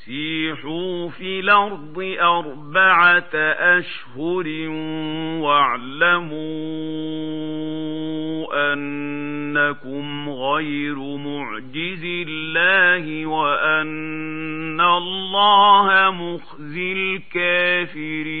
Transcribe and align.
فسيحوا 0.00 1.08
في 1.08 1.40
الأرض 1.40 1.98
أربعة 2.20 3.34
أشهر 3.78 4.48
واعلموا 5.40 6.40
أنكم 8.72 10.30
غير 10.30 10.96
معجز 11.16 12.04
الله 12.04 13.26
وأن 13.26 14.80
الله 14.80 16.10
مخزي 16.10 16.92
الكافرين 16.92 18.40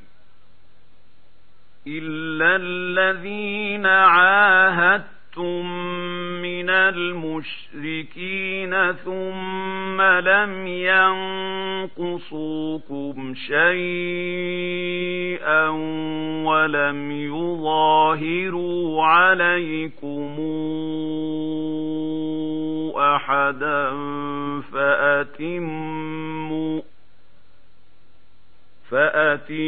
إلا 1.87 2.55
الذين 2.55 3.85
عاهدتم 3.85 5.65
من 6.41 6.69
المشركين 6.69 8.31
ثم 8.91 10.01
لم 10.01 10.67
ينقصوكم 11.97 13.33
شيئا 13.47 13.67
ولم 16.45 17.11
يظاهروا 17.11 19.03
عليكم 19.03 20.39
أحدا 22.97 23.89
فأتموا 24.73 26.01
فأتموا 28.91 29.61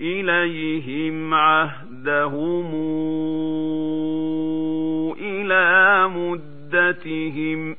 إليهم 0.00 1.34
عهدهم 1.34 2.74
إلى 5.20 6.08
مدتهم. 6.08 7.76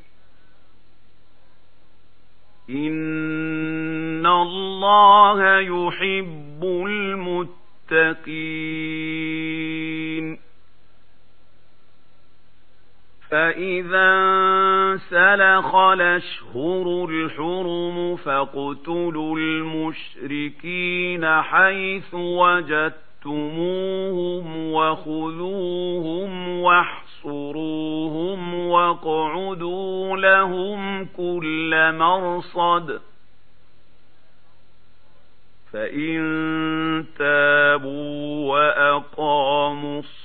إن 2.69 4.25
الله 4.25 5.59
يحب 5.59 6.63
المتقين. 6.63 8.05
فإذا 13.35 14.11
سلخ 15.09 15.75
الأشهر 15.75 17.05
الحرم 17.09 18.15
فاقتلوا 18.15 19.37
المشركين 19.37 21.25
حيث 21.41 22.13
وجدتموهم 22.13 22.95
وخذوهم 24.73 26.49
واحصروهم 26.59 28.53
واقعدوا 28.53 30.17
لهم 30.17 31.05
كل 31.05 31.91
مرصد 31.93 33.01
فإن 35.73 36.25
تابوا 37.17 38.51
وأقاموا 38.53 39.99
الصلاة 39.99 40.24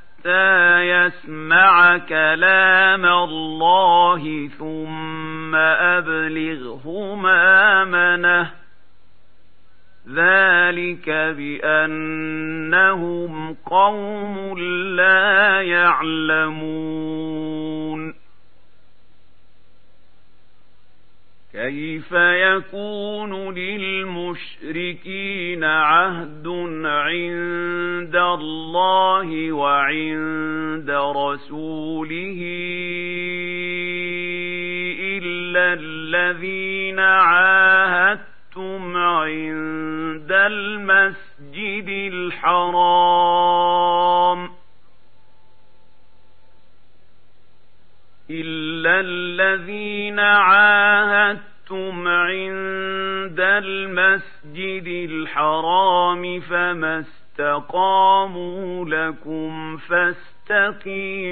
حتى 0.21 0.81
يسمع 0.81 1.97
كلام 1.97 3.05
الله 3.05 4.47
ثم 4.47 5.55
أبلغه 5.55 7.15
مامنه 7.15 8.51
ذلك 10.09 11.09
بأنهم 11.37 12.53
قوم 13.65 14.59
لا 14.95 15.61
يعلمون 15.61 17.01
كيف 21.53 22.11
يكون 22.11 23.53
للمشركين 23.53 25.13
عهد 25.63 26.47
عند 26.85 28.15
الله 28.15 29.51
وعند 29.51 30.89
رسوله 30.91 32.39
إلا 35.01 35.73
الذين 35.73 36.99
عاهدتم 36.99 38.97
عند 38.97 40.31
المسجد 40.31 41.87
الحرام 42.13 43.61
إلا 48.31 48.99
الذين 48.99 50.19
عاهدتم 50.19 52.07
عند 52.07 53.39
المسجد 53.39 55.09
الحرام 55.11 56.39
فما 56.39 56.99
استقاموا 56.99 58.85
لكم 58.85 59.77
فاستقيموا 60.49 61.31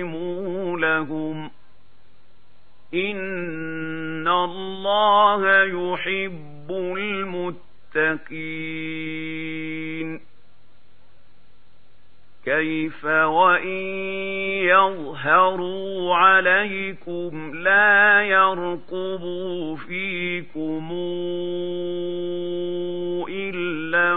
لهم 0.79 1.51
إن 2.93 4.27
الله 4.27 5.63
يحب 5.63 6.71
المتقين 8.69 10.28
كيف 12.49 13.05
وإن 13.05 13.67
يظهروا 14.65 16.15
عليكم 16.15 17.55
لا 17.55 18.23
يرقبوا 18.23 19.75
فيكم 19.75 20.89
إلا 23.29 24.15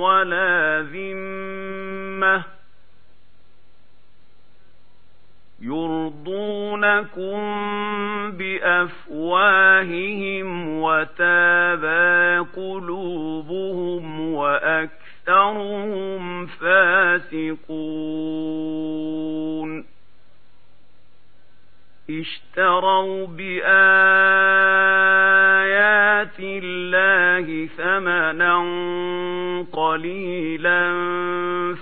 ولا 0.00 0.82
ذمة 0.92 2.44
يرضونكم 5.62 7.40
بأفواههم 8.30 9.68
وتابى 10.82 12.38
قلوبهم 12.56 14.34
وأكثرهم 15.28 16.46
فاسقون. 16.46 17.60
اشتروا 22.10 23.26
بآيات 23.26 23.60
الله 26.40 27.66
ثمنا 27.66 28.58
قليلا 29.72 30.92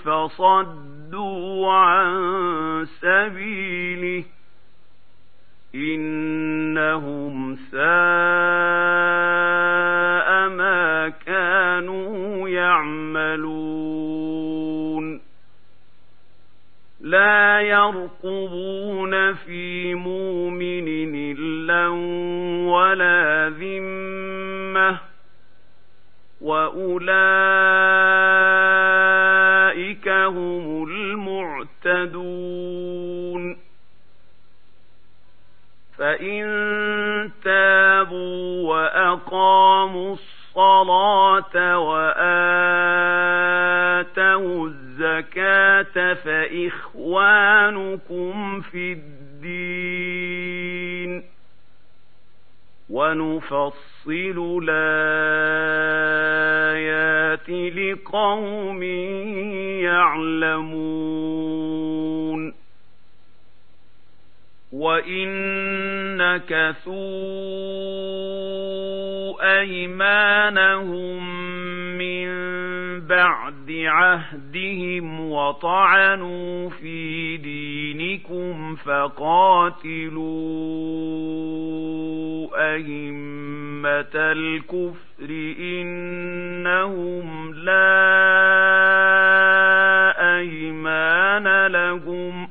فصدوا 0.05 1.73
عن 1.73 2.85
سبيله 3.01 4.23
إنهم 5.75 7.55
ساء 7.71 9.18
لا 17.09 17.61
يرقبون 17.61 19.33
في 19.33 19.95
مؤمن 19.95 20.87
إلا 21.15 21.87
ولا 22.69 23.49
ذمة 23.49 24.99
وأولئك 26.41 26.89
هم 30.07 30.83
المعتدون 31.85 32.49
فإن 35.97 36.45
تابوا 37.43 38.69
وأقاموا 38.69 40.13
الصلاة 40.13 41.79
وآتوا 41.79 43.09
الزكاة 45.19 46.13
فإخوانكم 46.13 46.61
في 48.61 48.93
الدين 48.93 50.43
ونفصل 52.89 54.59
الآيات 54.63 55.89
لقوم 57.49 58.83
يعلمون 59.83 61.09
وإن 64.71 65.29
نكثوا 66.17 66.99
أيمانهم 69.59 71.58
عهدهم 73.87 75.31
وطعنوا 75.31 76.69
في 76.69 77.37
دينكم 77.37 78.75
فقاتلوا 78.75 80.19
أئمة 82.75 84.15
الكفر 84.15 85.29
إنهم 85.59 87.53
لا 87.53 88.09
أيمان 90.37 91.67
لهم 91.67 92.47
ۖ 92.47 92.49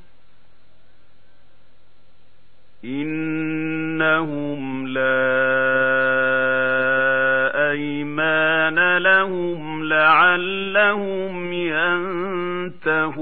إنهم 2.84 4.88
لا 4.88 5.47
لعلهم 10.88 11.52
ينتهون 12.82 13.18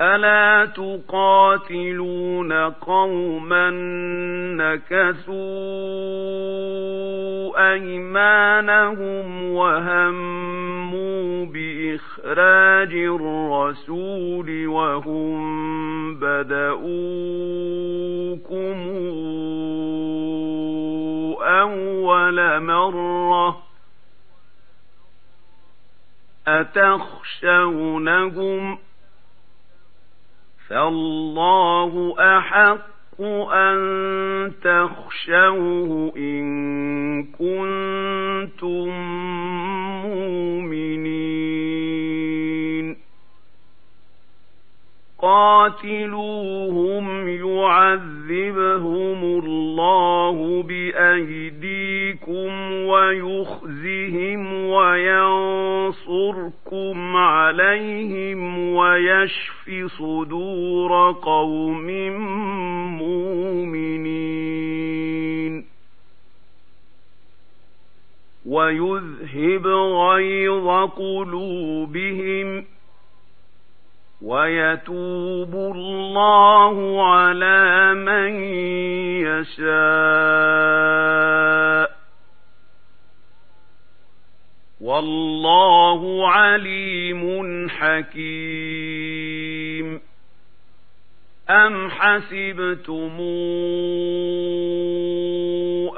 ألا 0.00 0.64
تقاتلون 0.66 2.52
قوما 2.52 3.70
نكثوا 4.56 5.38
أيمانهم 7.72 9.52
وهموا 9.52 11.46
بإخراج 11.46 12.94
الرسول 12.94 14.66
وهم 14.66 15.38
بدؤوكم 16.14 17.28
أول 21.60 22.60
مرة 22.62 23.62
أتخشونهم 26.46 27.98
ۖ 28.76 28.78
فالله 30.68 32.14
أحق 32.18 33.20
أن 33.52 33.78
تخشوه 34.62 36.12
إن 36.16 37.24
كنتم 37.24 38.88
مؤمنين. 40.04 41.87
قاتلوهم 45.28 47.28
يعذبهم 47.28 49.20
الله 49.24 50.62
بأيديكم 50.62 52.72
ويخزهم 52.72 54.54
وينصركم 54.64 56.16
عليهم 57.16 58.58
ويشف 58.74 59.70
صدور 59.98 61.12
قوم 61.12 61.86
مؤمنين 62.98 64.18
ويذهب 68.46 69.66
غيظ 69.66 70.68
قلوبهم 70.96 72.64
ويتوب 74.22 75.54
الله 75.54 77.06
على 77.12 77.94
من 77.94 78.44
يشاء. 79.24 79.68
والله 84.80 86.28
عليم 86.28 87.68
حكيم. 87.68 89.28
أم 91.50 91.90
حسبتم 91.90 93.20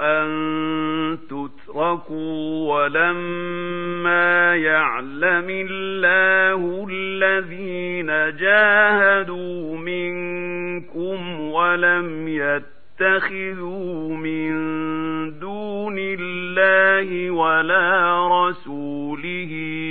أن 0.01 0.90
تتركوا 1.17 2.75
ولما 2.75 4.57
يعلم 4.57 5.47
الله 5.51 6.87
الذين 6.91 8.07
جاهدوا 8.37 9.77
منكم 9.77 11.41
ولم 11.41 12.29
يتخذوا 12.29 14.17
من 14.17 14.51
دون 15.39 15.97
الله 15.99 17.31
ولا 17.31 18.29
رسوله 18.29 19.51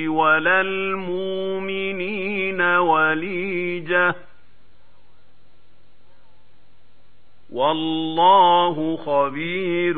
ولا 0.09 0.61
المؤمنين 0.61 2.61
وليجة 2.61 4.15
والله 7.51 8.95
خبير 8.97 9.97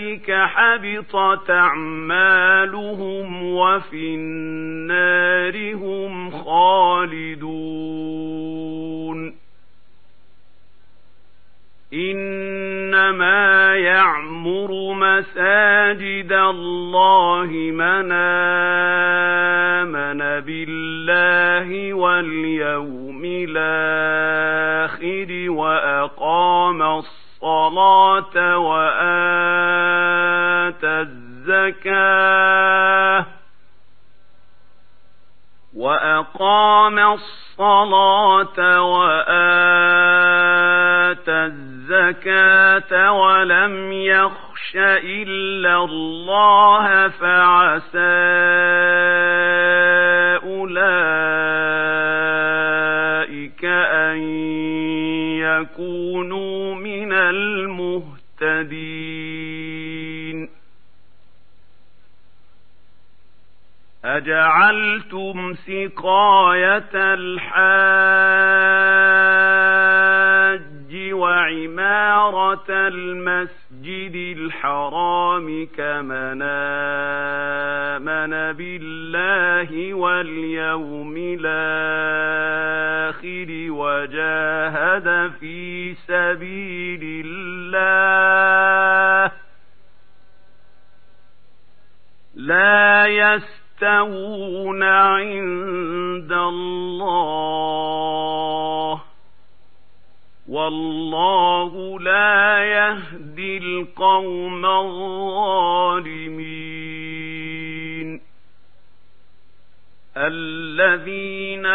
أولئك 0.00 0.32
حبط 0.32 1.16
حبطت 1.16 1.50
أعمالهم 1.50 3.42
وفي 3.42 4.14
النار 4.14 5.74
هم 5.74 6.30
خالدون. 6.30 7.40
إنما 11.94 13.76
يعمر 13.76 14.94
مساجد 14.94 16.32
الله 16.32 17.46
من 17.74 18.12
آمن 18.12 18.40
بالله 20.40 21.94
واليوم 21.94 23.22
الآخر 23.24 25.50
وأقام 25.50 26.82
الصلاة 26.82 27.19
وآتى 28.58 29.20
الزكاة 31.48 33.26
وأقام 35.76 36.98
الصلاة 36.98 38.82
وآتى 38.82 39.30
الزكاة 41.32 43.12
ولم 43.12 43.92
يخش 43.92 44.76
إلا 45.04 45.84
الله 45.84 47.08
فعسى 47.08 48.20
أولئك 53.10 53.64
أن 53.64 54.18
يكونوا 55.38 56.59
من 57.10 57.16
المهتدين. 58.40 59.20
أجعلتم 64.04 65.54
سقاية 65.54 66.90
الحاج 66.94 68.30
وعمارة 71.12 72.66
المسجد 72.70 74.36
الحرام 74.38 75.68
كمن 75.76 76.42
آمن 78.02 78.32
بالله 78.56 79.94
واليوم 79.94 81.14
الآخر 81.40 82.70
وجاهد 83.70 85.30
سبيل 86.10 87.26
الله. 87.26 89.32
لا 92.34 93.06
يستوون 93.06 94.82
عند 94.82 96.32
الله. 96.32 97.40
والله 100.48 102.00
لا 102.00 102.64
يهدي 102.64 103.58
القوم 103.58 104.66
الظالمين. 104.66 106.69
الذين 110.20 111.66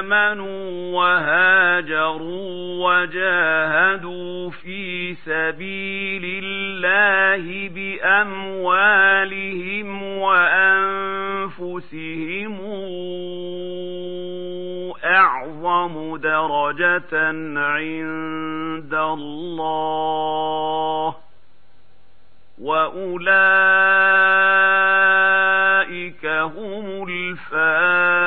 آمنوا 0.00 0.64
وهاجروا 0.96 2.54
وجاهدوا 2.84 4.50
في 4.50 5.14
سبيل 5.14 6.44
الله 6.44 7.68
بأموالهم 7.68 9.08
وأنفسهم 10.02 11.64
أعظم 15.04 16.16
درجة 16.16 17.16
عند 17.58 18.94
الله 18.94 19.64
وأولئك 22.64 23.24
هم 26.26 27.06
الفائزون 27.08 28.24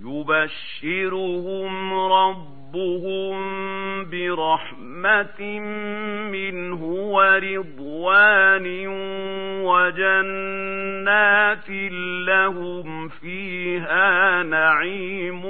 يبشرهم 0.00 1.94
ربهم 1.94 3.38
برحمة 4.04 5.60
منه 6.30 6.84
ورضوان 6.84 8.66
وجنات 9.64 11.70
لهم 12.28 13.08
فيها 13.08 14.42
نعيم 14.42 15.42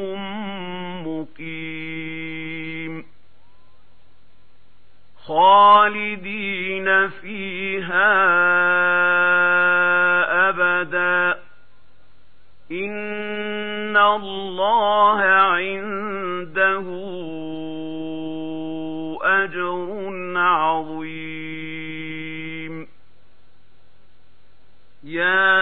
مقيم 1.06 2.47
خالدين 5.28 7.08
فيها 7.08 8.14
أبدا. 10.48 11.38
إن 12.72 13.96
الله 13.96 15.20
عنده 15.22 16.86
أجر 19.22 19.88
عظيم. 20.36 21.28
يا 25.04 25.58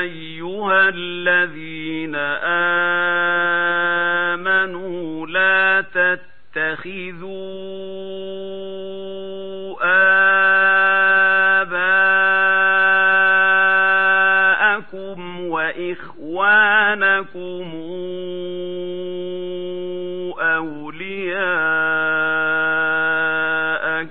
أيها 0.00 0.88
الذين 0.88 2.14
آمنوا 4.34 5.26
لا 5.26 5.80
تتخذوا 5.80 7.21
وإخوانكم 17.34 17.72
أولياء 20.40 21.42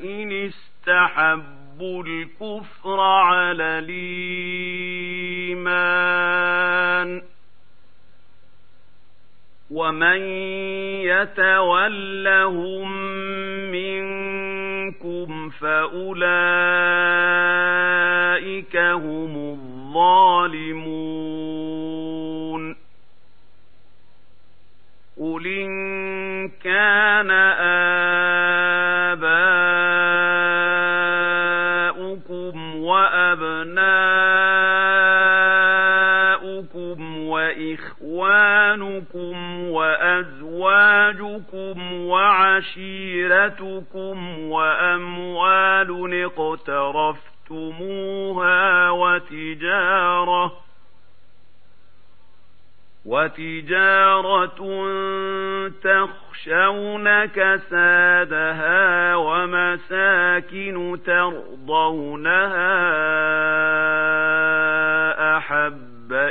إن 0.04 0.32
استحبوا 0.32 2.04
الكفر 2.04 3.00
على 3.00 3.80
الإيمان 5.24 5.62
ومن 9.72 10.22
يتولهم 11.06 12.92
منكم 13.72 15.50
فأولئك 15.50 16.12
هم 18.78 19.51
وعشيرتكم 42.62 44.40
وأموال 44.40 46.24
اقترفتموها 46.24 47.30
وتجارة 48.90 50.54
وتجارة 53.06 54.60
تخشون 55.84 57.26
كسادها 57.26 59.16
ومساكن 59.16 61.00
ترضونها 61.06 62.72
أحب 65.38 65.81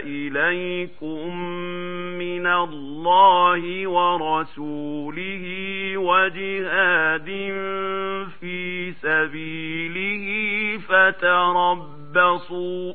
إليكم 0.05 1.37
من 2.19 2.47
الله 2.47 3.89
ورسوله 3.89 5.45
وجهاد 5.97 7.27
في 8.41 8.93
سبيله 8.93 10.27
فتربصوا 10.89 12.93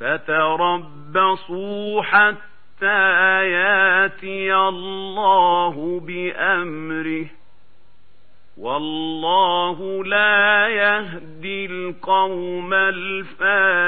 فتربصوا 0.00 2.02
حتى 2.02 3.50
ياتي 3.50 4.54
الله 4.54 6.00
بأمره 6.00 7.26
والله 8.58 10.04
لا 10.04 10.68
يهدي 10.68 11.66
القوم 11.66 12.74
الفاسقين. 12.74 13.78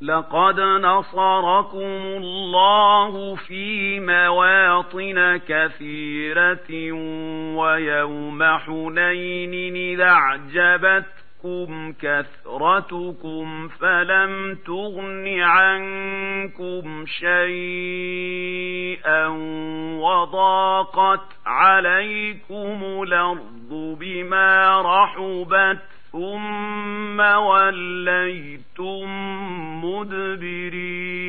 لقد 0.00 0.60
نصركم 0.60 2.02
الله 2.22 3.34
في 3.34 4.00
مواطن 4.00 5.40
كثيرة 5.48 6.92
ويوم 7.56 8.42
حنين 8.42 9.76
إذا 9.76 10.04
أعجبتكم 10.04 11.17
كثرتكم 12.02 13.68
فلم 13.68 14.58
تغن 14.66 15.40
عنكم 15.40 17.04
شيئا 17.06 19.26
وضاقت 19.98 21.26
عليكم 21.46 23.02
الأرض 23.02 23.96
بما 24.00 24.82
رحبت 24.82 25.78
ثم 26.12 27.20
وليتم 27.20 29.08
مدبرين 29.84 31.28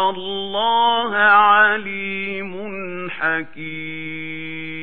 الله 0.11 1.15
عليم 1.15 2.51
حكيم. 3.09 4.81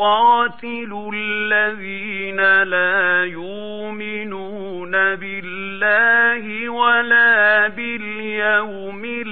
قاتلوا 0.00 1.12
الذين 1.14 2.62
لا 2.62 3.24
يؤمنون 3.24 4.92
بالله 4.92 6.68
ولا 6.68 7.68
باليوم 7.68 9.02
الآخر 9.04 9.30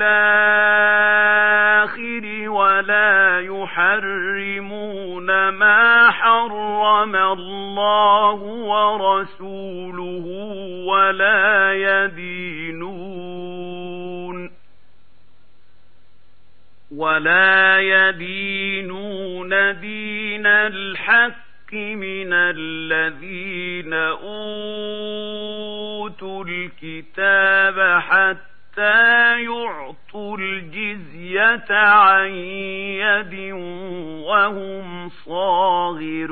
ولا 2.51 3.41
يحرمون 3.41 5.49
ما 5.49 6.11
حرم 6.11 7.17
الله 7.17 8.43
ورسوله 8.43 10.27
ولا 10.87 11.73
يدينون 11.73 12.18
ولا 16.99 17.79
يدينون 17.81 19.49
دين 19.81 20.47
الحق 20.47 21.73
من 21.73 22.33
الذين 22.33 23.93
أوتوا 23.93 24.35
الكتاب 26.45 28.01
حتى 28.01 29.43
يعطوا 29.43 30.39
الجزية 30.39 31.67
عن 31.71 32.31
يد 32.99 33.53
وهم 34.27 35.09
صاغرون. 35.09 36.29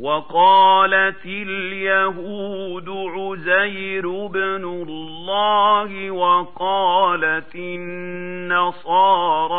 وقالت 0.00 1.26
اليهود 1.26 2.88
عزير 2.88 4.26
بن 4.26 4.64
الله 4.88 6.10
وقالت 6.10 7.54
النصارى 7.54 8.88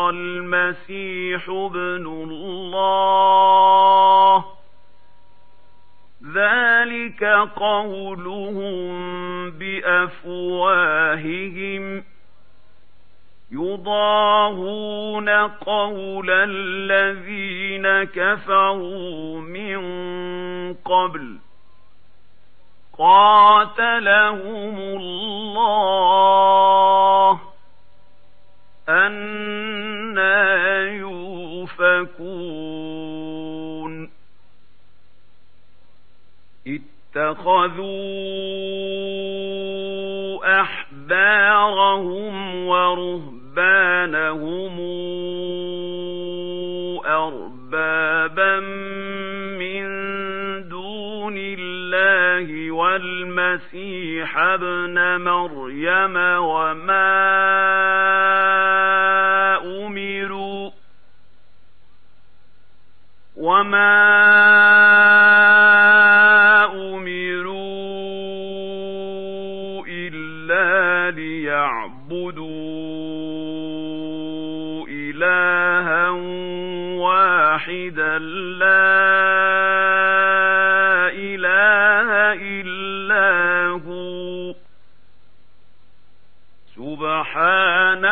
المسيح 0.10 1.49
بن 1.49 2.06
الله. 2.32 3.10
ذلك 6.36 7.23
قولهم 7.56 8.89
بأفواههم. 9.52 11.04
يضاهون 13.52 15.30
قول 15.48 16.30
الذين 16.30 18.04
كفروا 18.04 19.42
من 19.42 19.80
قبل 20.74 21.38
قاتلهم 22.98 24.78
الله 24.80 25.40
أنا 28.90 30.82
يؤفكون 30.82 32.50
اتخذوا 36.68 37.92
أحبارهم 40.62 42.50
ورهبانهم 43.58 44.80
أربابا 47.06 48.60
من 49.60 49.84
دون 50.70 51.36
الله 51.38 52.72
والمسيح 52.72 54.38
ابن 54.38 55.22
مريم 55.22 56.16
وما 56.38 57.10
أمروا 59.86 60.72
وما 63.38 64.00
أمروا 64.18 64.69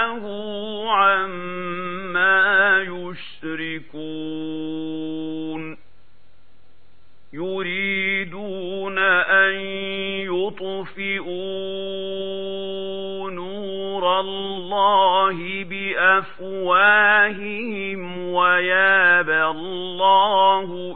سُبْحَانَهُ 0.08 0.92
عَمَّا 0.92 2.82
يُشْرِكُونَ 2.82 3.98
يُرِيدُونَ 7.34 8.98
أَن 8.98 9.56
يُطْفِئُوا 10.32 11.28
نُورَ 13.32 14.20
اللَّهِ 14.20 15.64
بِأَفْوَاهِهِمْ 15.64 16.58
وَيَأْبَى 18.34 19.44
اللَّهُ 19.46 20.96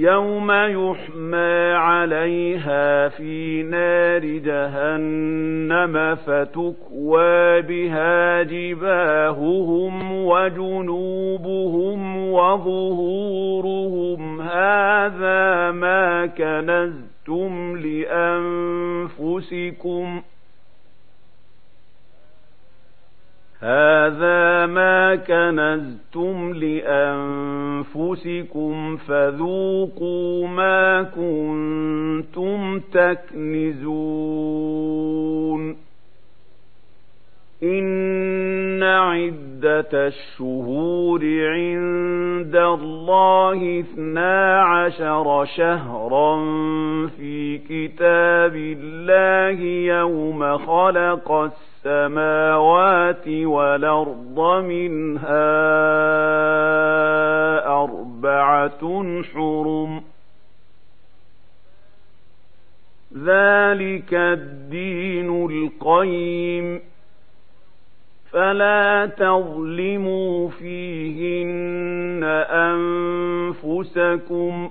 يوم 0.00 0.50
يحمى 0.52 1.72
عليها 1.72 3.08
في 3.08 3.62
نار 3.62 4.24
جهنم 4.24 6.14
فتكوى 6.14 7.62
بها 7.62 8.42
جباههم 8.42 10.12
وجنوبهم 10.26 12.16
وظهورهم 12.32 13.80
هذا 14.40 15.70
ما 15.70 16.26
كنزتم 16.26 17.76
لأنفسكم 19.18 20.22
هذا 23.62 24.66
ما 24.66 25.16
كنزتم 25.16 26.52
لأنفسكم 27.84 28.96
فذوقوا 28.96 30.48
ما 30.48 31.02
كنتم 31.02 32.80
تكنزون 32.80 34.30
إن 37.62 38.82
عدة 38.82 39.88
الشهور 39.92 41.20
عند 41.24 42.56
الله 42.56 43.80
اثنا 43.80 44.62
عشر 44.62 45.44
شهرا 45.44 46.36
في 47.06 47.58
كتاب 47.58 48.56
الله 48.56 49.60
يوم 49.94 50.58
خلق 50.58 51.32
السماء 51.32 51.69
السماوات 51.84 53.28
والأرض 53.28 54.64
منها 54.64 55.50
أربعة 57.82 59.12
حرم 59.22 60.02
ذلك 63.16 64.14
الدين 64.14 65.46
القيم 65.46 66.80
فلا 68.30 69.06
تظلموا 69.06 70.48
فيهن 70.48 72.24
أنفسكم 73.64 74.70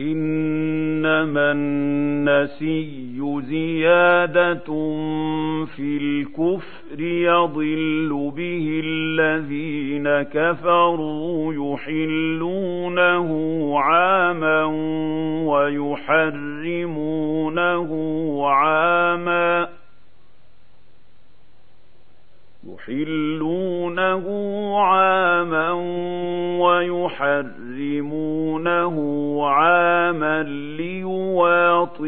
إنما 0.00 1.52
النسي 1.52 3.20
زيادة 3.40 4.64
في 5.76 5.96
الكفر 6.02 7.00
يضل 7.00 8.32
به 8.36 8.80
الذين 8.84 10.22
كفروا 10.22 11.54
يحلونه 11.54 13.28
عاما 13.78 14.64
ويحرمونه 15.44 16.70
عاما 18.48 19.68
يحلونه 22.68 24.24
عاما 24.78 25.72
ويحرمونه 26.60 27.70
عاما 29.46 29.79
ليواطئوا 30.76 32.00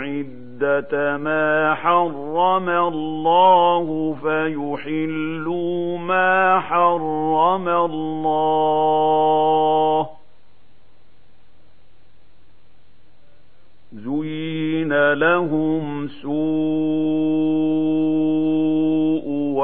عدة 0.00 1.16
ما 1.16 1.74
حرم 1.74 2.68
الله 2.68 4.16
فيحلوا 4.22 5.98
ما 5.98 6.60
حرم 6.60 7.68
الله 7.68 8.50
زين 13.92 15.12
لهم 15.12 16.08
سوء 16.08 17.20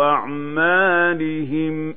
أعمالهم 0.03 1.95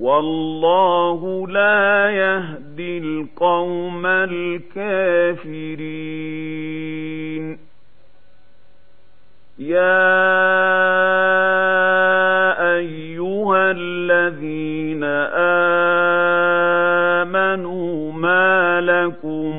والله 0.00 1.48
لا 1.48 2.10
يهدي 2.10 2.98
القوم 2.98 4.06
الكافرين. 4.06 4.80
يا 9.58 10.00
أيها 12.76 13.70
الذين 13.76 15.04
آمنوا 17.24 18.12
ما 18.12 18.80
لكم 18.80 19.52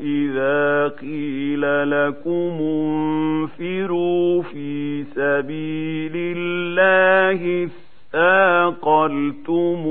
إذا 0.00 0.88
قيل 0.88 1.43
لكم 1.60 2.52
انفروا 2.60 4.42
في 4.42 5.04
سبيل 5.04 6.12
الله 6.16 7.68
اثاقلتم 8.14 9.82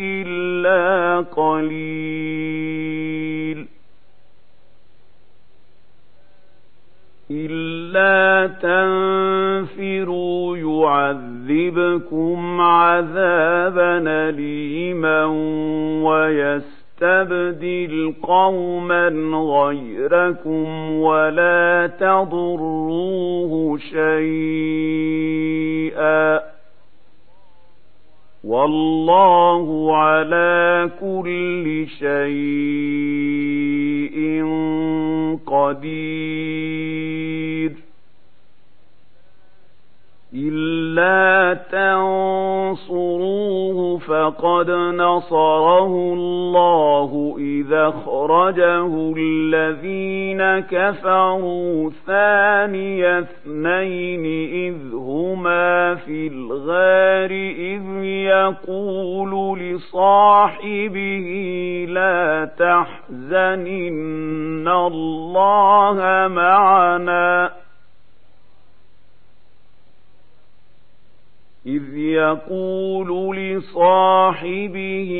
إلا 0.00 1.20
قليل. 1.20 2.72
إلا 7.30 8.46
تنفروا 9.66 10.56
يعذبكم 10.56 12.60
عذابا 12.60 14.02
أليما 14.28 15.24
ويستبدل 17.02 18.14
قوما 18.22 19.08
غيركم 19.34 20.90
ولا 20.90 21.90
تضروه 22.00 23.78
شيئا. 23.78 25.02
والله 28.44 29.96
على 29.96 30.90
كل 31.00 31.86
شيء 31.98 32.22
قدير. 35.46 36.32
إلا 40.34 41.54
تنصروه 42.74 43.98
فقد 43.98 44.70
نصره 44.70 46.12
الله 46.12 47.36
إذا 47.38 47.90
خرجه 47.90 49.14
الذين 49.16 50.60
كفروا 50.60 51.90
ثاني 52.06 53.18
اثنين 53.18 54.24
إذ 54.52 54.94
هما 54.94 55.94
في 55.94 56.26
الغار 56.26 57.30
إذ 57.58 58.04
يقول 58.04 59.58
لصاحبه 59.58 61.28
لا 61.88 62.50
تحزن 62.58 63.66
إن 63.66 64.68
الله 64.68 66.28
معنا 66.28 67.50
إذ 71.66 71.96
يقول 71.96 73.36
لصاحبه 73.36 75.10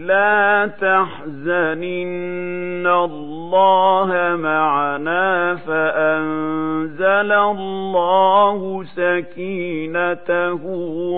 لا 0.00 0.66
تحزن 0.80 1.82
إن 1.82 2.86
الله 2.86 4.36
معنا 4.36 5.54
فأنزل 5.54 7.32
الله 7.32 8.84
سكينته 8.84 10.62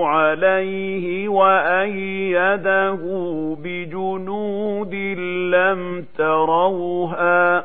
عليه 0.07 1.29
وأيده 1.29 2.99
بجنود 3.63 4.95
لم 5.55 6.05
تروها 6.19 7.65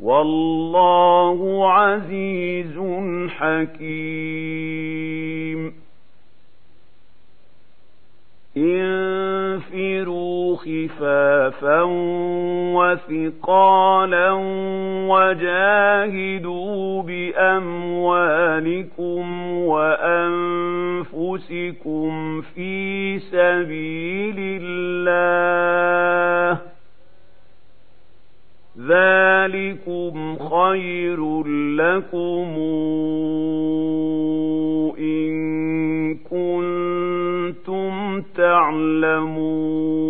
والله 0.00 1.72
عزيز 1.72 2.78
حكيم. 3.28 5.06
انفروا 8.56 10.56
خفافا 10.56 11.82
وثقالا 12.74 14.32
وجاهدوا 15.08 17.02
بأموالكم 17.02 17.92
وأنفسكم 19.52 20.30
في 22.40 23.18
سبيل 23.18 24.60
الله. 24.62 26.75
ذلكم 28.78 30.36
خير 30.38 31.44
لكم 31.76 32.46
إن 34.98 36.14
كنتم 36.14 38.22
تعلمون 38.36 40.06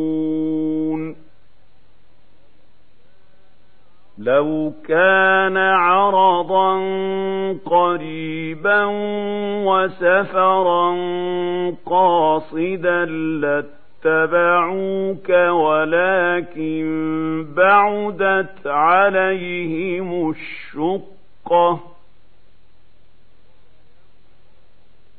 لو 4.18 4.72
كان 4.88 5.56
عرضا 5.56 6.72
قريبا 7.64 8.84
وسفرا 9.66 10.96
قاصدا 11.86 13.04
لت 13.42 13.70
اتبعوك 14.04 15.28
ولكن 15.50 16.86
بعدت 17.56 18.66
عليهم 18.66 20.30
الشقة. 20.30 21.80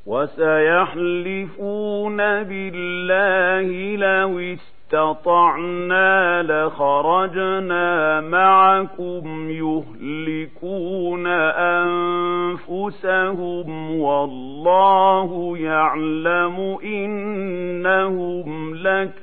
وسيحلفون 0.05 2.17
بالله 2.17 3.95
لو 3.95 4.39
استطعنا 4.87 6.43
لخرجنا 6.43 8.21
معكم 8.21 9.49
يهلكون 9.49 11.27
أنفسهم 12.67 13.99
والله 13.99 15.57
يعلم 15.57 16.77
إنهم 16.83 18.75
لكاذبون. 18.75 19.17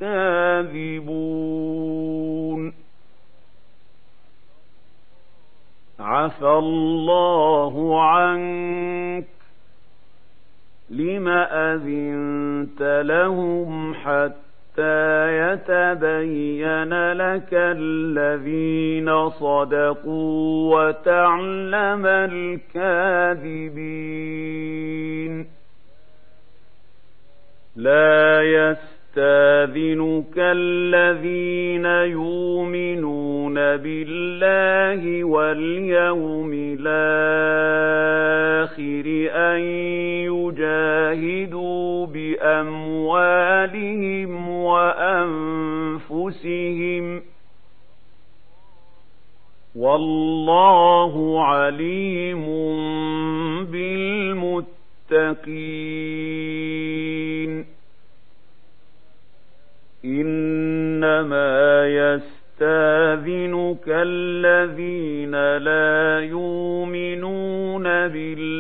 عفى 6.01 6.49
الله 6.49 8.03
عنك. 8.03 9.25
لم 10.91 11.29
أذنت 11.29 13.03
لهم 13.07 13.95
حتى 13.95 14.44
حتى 14.75 15.39
يتبين 15.39 17.13
لك 17.13 17.49
الذين 17.53 19.29
صدقوا 19.31 20.77
وتعلم 20.77 22.07
الكاذبين 22.07 23.55
لا 27.77 28.43
يستاذنك 28.43 30.35
الذين 30.39 31.85
يؤمنون 31.87 33.55
بالله 33.55 35.25
واليوم 35.25 36.51
الآخر 36.81 37.95
أن 39.35 39.61
يجاهدوا 40.31 42.04
أموالهم 43.15 44.49
وأنفسهم 46.05 47.23
والله 49.75 51.45
عليم 51.45 52.45
بالمتقين 56.75 57.65
إنما 60.05 61.87
يستاذنك 61.89 63.85
الذين 63.89 65.35
لا 65.57 66.21
يؤمنون 66.21 67.83
بالله 67.85 68.54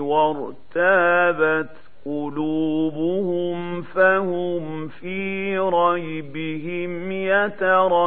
وارتابت 0.00 1.70
قلوبهم 2.04 3.82
فهم 3.82 4.88
في 4.88 5.58
ريبهم 5.58 7.12
يترددون. 7.12 8.04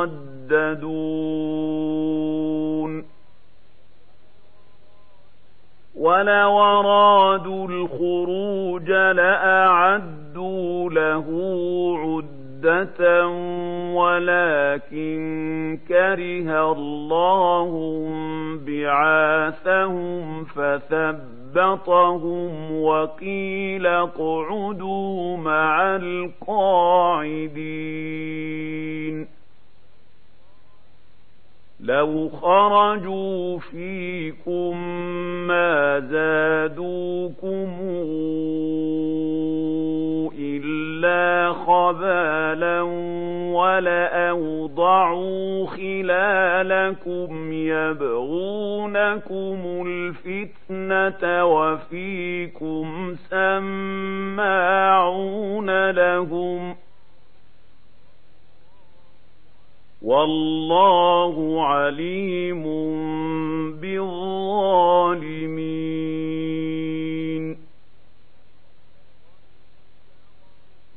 ولو 5.95 6.59
أرادوا 6.59 7.67
الخروج 7.67 8.91
لأعدوا 8.91 10.89
له 10.89 11.25
عدة 12.57 13.27
ولكن 13.93 15.79
كره 15.87 16.71
الله 16.71 17.71
بعاثهم 18.65 20.43
فثبطهم 20.45 21.91
وقيل 22.81 23.87
اقعدوا 23.87 25.37
مع 25.37 25.95
القاعدين 25.95 27.27
لو 31.79 32.29
خرجوا 32.29 33.59
فيكم 33.59 34.77
ما 35.47 35.99
زادوكم 35.99 37.67
إلا 40.97 41.53
خبالا 41.53 42.81
ولأوضعوا 43.53 45.15
خلالكم 45.67 47.51
يبغونكم 47.53 49.05
الفتنة 49.87 51.45
وفيكم 51.45 53.15
سماعون 53.29 54.49
لهم 55.89 56.73
ۖ 56.73 56.77
والله 60.01 61.65
عليم 61.65 62.63
بالظالمين 63.81 65.27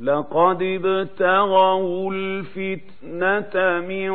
لقد 0.01 0.63
ابتغوا 0.63 2.13
الفتنة 2.13 3.81
من 3.81 4.13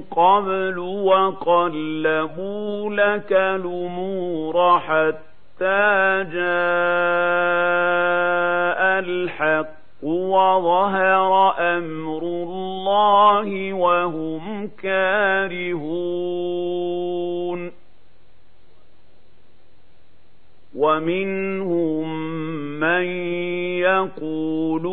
قبل 0.00 0.78
وقلبوا 0.78 2.50
لك 2.90 3.32
الأمور 3.32 4.78
حتى 4.80 6.24
جاء 6.32 6.48
الحق 8.98 9.78
وظهر 10.02 11.54
أمر 11.58 12.22
الله 12.22 13.72
وهم 13.72 14.70
كارهون. 14.82 16.18
ومنهم 20.74 22.08
من 22.80 23.04
يقول 23.82 24.84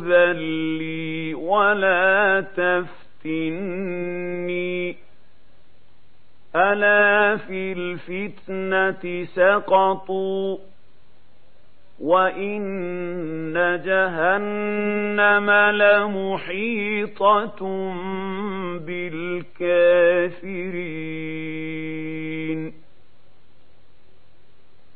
ذلي 0.00 1.34
ولا 1.34 2.40
تفتني 3.20 3.82
ألا 6.56 7.36
في 7.36 7.72
الفتنة 7.72 9.24
سقطوا 9.24 10.58
وَإِنَّ 12.02 13.54
جَهَنَّمَ 13.84 15.50
لَمُحِيطَةٌ 15.82 17.60
بِالْكَافِرِينَ 18.86 19.62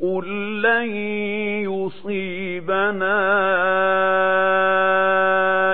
قُل 0.00 0.62
لَّن 0.62 0.96
يُصِيبَنَا 1.66 3.18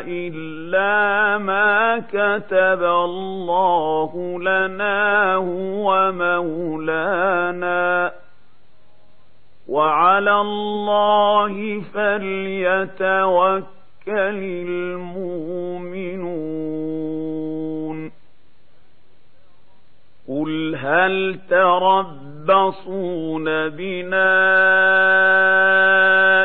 إِلَّا 0.01 1.39
مَا 1.39 1.99
كَتَبَ 1.99 2.83
اللَّهُ 2.83 4.39
لَنَا 4.41 5.35
هُوَ 5.35 6.13
مَوْلَانَا 6.13 8.13
وَعَلَى 9.69 10.41
اللَّهِ 10.41 11.81
فَلْيَتَوَكَّلِ 11.95 13.65
الْمُؤْمِنُونَ 14.69 15.25
قُلْ 20.29 20.77
هَلْ 20.77 21.39
تَرَبَّصُونَ 22.47 23.45
بِنَا 23.69 24.35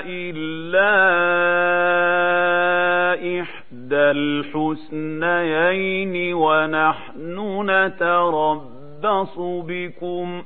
إِلَّا 0.06 1.00
إِحْدَى 3.42 4.12
الْحُسْنَيَيْنِ 4.92 5.54
وَنَحْنُ 6.34 7.66
نَتَرَبَّصُ 7.72 9.36
بِكُمْ 9.40 10.42
ۖ 10.42 10.46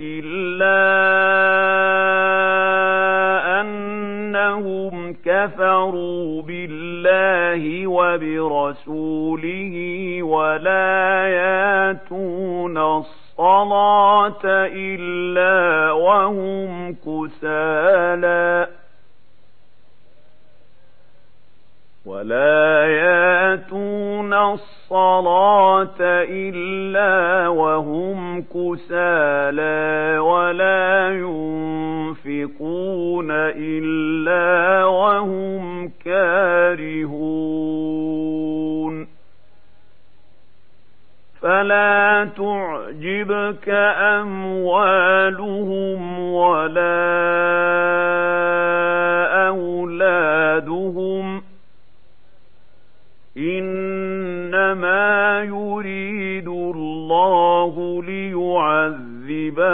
إلا 0.00 0.80
أنهم 3.60 5.16
كفروا 5.24 6.42
بالله 6.42 7.86
وبرسوله 7.86 9.74
ولا 10.22 11.28
ياتون 11.28 12.78
الصلاة 12.78 13.23
إلا 14.74 15.90
وهم 15.92 16.92
كسالى 16.94 18.68
ولا 22.06 22.86
ياتون 22.86 24.34
الصلاة 24.34 26.00
إلا 26.28 27.48
وهم 27.48 28.42
كسالى 28.42 30.18
ولا 30.18 31.10
ينفقون 32.14 32.50
إلا 33.56 34.84
وهم 34.84 35.88
كارهون. 36.04 37.14
فلا 41.44 42.28
تعجبك 42.36 43.68
أموالهم 44.18 46.00
ولا 46.18 47.04
أولادهم 49.48 51.42
إنما 53.36 55.04
يريد 55.42 56.48
الله 56.48 58.02
ليعذبهم 58.02 59.66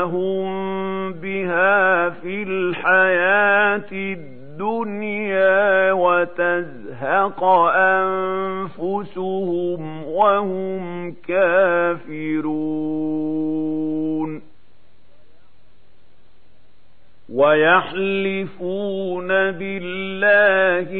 بها 1.13 2.09
في 2.11 2.43
الحياة 2.43 3.89
الدنيا 3.93 4.40
وتزهق 5.93 7.45
أنفسهم 8.75 10.05
وهم 10.05 11.15
كافرون 11.29 12.81
ويحلفون 17.35 19.29
بالله 19.29 20.91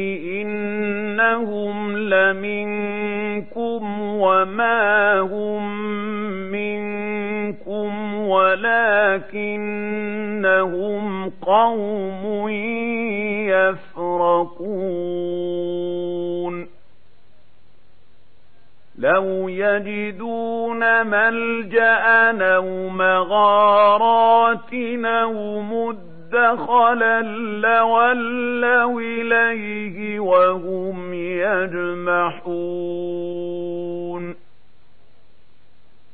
إنهم 0.41 1.97
لمنكم 1.97 3.81
وما 4.01 5.19
هم 5.19 5.91
منكم 6.51 7.10
ولكنهم 8.31 9.91
قوم 11.29 12.49
يفرقون. 13.49 14.71
لو 18.99 19.49
يجدون 19.49 21.07
ملجأ 21.07 22.31
أو 22.55 22.89
مغارات 22.89 24.73
أو 25.05 25.61
مد 25.61 26.11
دخلا 26.31 27.21
لولوا 27.61 29.01
إليه 29.01 30.19
وهم 30.19 31.13
يجمحون. 31.13 32.51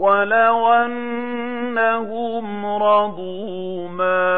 ولو 0.00 0.72
أنهم 0.72 2.66
رضوا 2.66 3.88
ما 3.88 4.30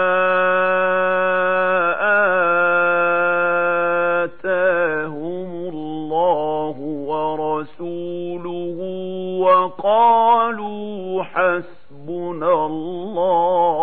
آتاهم 4.24 5.50
الله 5.72 6.76
ورسوله 7.08 8.78
وقالوا 9.40 11.22
حسبنا 11.22 12.66
الله 12.66 13.82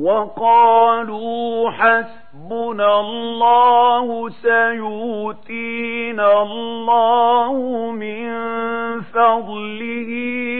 وقالوا 0.00 1.70
حسبنا 1.70 2.19
الله 2.80 4.30
سيؤتينا 4.30 6.28
الله 6.42 7.54
من 7.90 8.30
فضله 9.00 10.10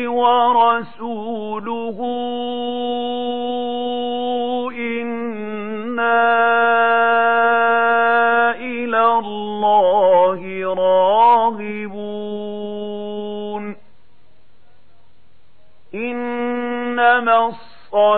ورسوله 0.08 1.98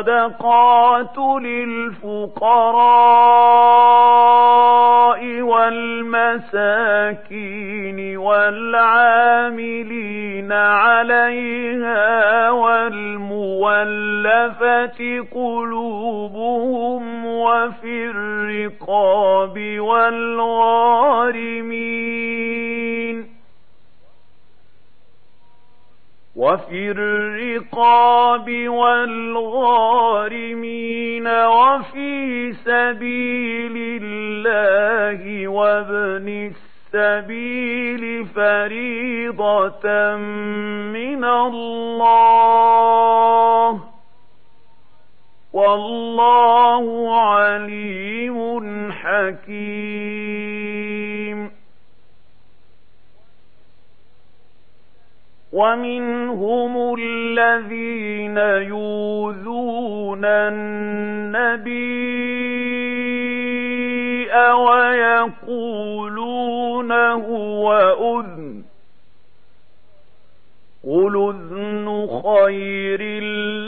الصدقات 0.09 1.18
للفقراء 1.42 2.03
والمساكين 6.03 6.92
والعاملين 8.16 9.72
عليها 10.53 12.50
والمولفة 12.50 13.80
قلوبهم 15.34 17.26
وفي 17.26 18.07
الرقاب 18.11 19.78
والغارمين 19.78 20.42
وفي 26.43 26.90
الرقاب 26.90 28.47
والغارمين 28.68 29.66
وفي 31.26 32.53
سبيل 32.53 34.03
الله 34.03 35.49
وابن 35.49 36.51
السبيل 36.95 38.26
فريضة 38.26 40.16
من 40.93 41.24
الله. 41.24 42.20
والله 45.53 47.16
عليم 47.20 48.93
حكيم. 48.93 49.93
ومنهم 55.53 56.94
الذين 56.98 58.38
يوذون 58.68 60.24
النبي 60.24 61.92
ويقولون 65.42 66.92
هو 66.92 67.72
أذن. 68.00 68.62
قل 70.85 71.14
اذن 71.16 71.87
خير 72.24 73.03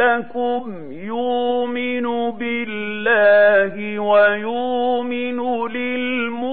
لكم 0.02 0.92
يؤمن 0.92 2.30
بالله 2.30 3.98
ويؤمن 3.98 5.68
للمؤمنين 5.68 6.48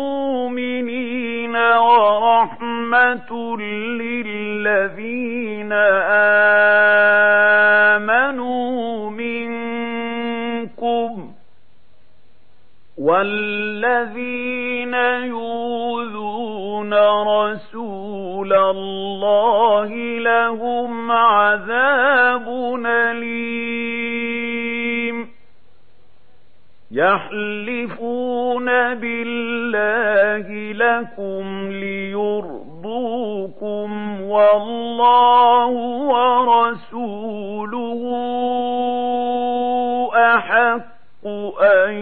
ورحمة 1.55 3.57
للذين 4.01 5.71
آمنوا 7.97 9.09
منكم 9.09 11.31
والذين 12.97 14.93
يؤذون 15.25 16.60
رسول 17.27 18.53
الله 18.53 19.89
لهم 20.19 21.11
عذاب 21.11 22.47
أليم 22.85 24.21
يحلفون 26.91 28.65
بالله 28.93 30.47
لكم 30.73 31.71
ليرضوكم 31.71 33.31
والله 34.21 35.67
ورسوله 36.11 38.01
أحق 40.15 41.27
أن 41.61 41.93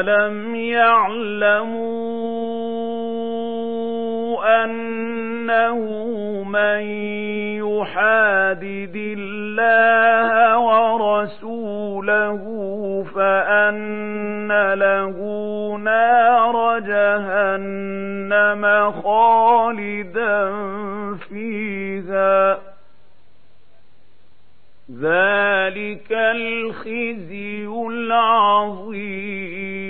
ألم 0.00 0.54
يعلمون 0.54 2.00
أنه 4.44 5.78
من 6.44 6.80
يحادد 7.60 8.96
الله 8.96 10.58
ورسوله 10.58 12.42
فأن 13.14 14.72
له 14.74 15.16
نار 15.76 16.78
جهنم 16.78 18.92
خالدا 18.92 20.52
فيها 21.28 22.58
ذلك 25.00 26.12
الخزي 26.12 27.66
العظيم 27.88 29.89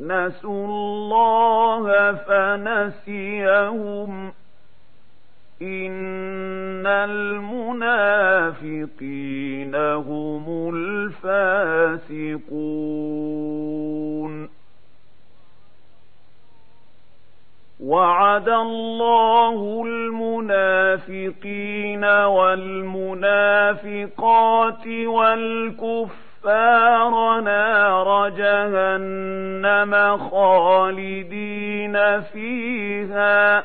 نسوا 0.00 0.66
الله 0.66 2.12
فنسيهم. 2.12 3.12
إن 5.62 6.86
المنافقين 6.86 7.74
هم 9.74 10.74
الفاسقون 10.74 12.62
وعد 17.80 18.48
الله 18.48 19.84
المنافقين 19.86 21.24
والمنافقات 22.04 23.26
والكفار 24.86 26.10
نار 27.40 28.28
جهنم 28.28 30.18
خالدين 30.30 32.20
فيها 32.20 33.64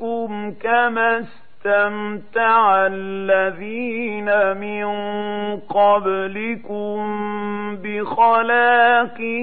كما 0.62 1.26
استمتع 1.66 2.88
الذين 2.88 4.58
من 4.58 4.86
قبلكم 5.60 6.98
بخلاقهم 7.84 9.40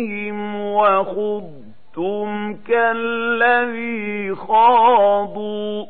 وخضتم 0.61 2.57
كالذي 2.69 4.35
خاضوا 4.35 5.87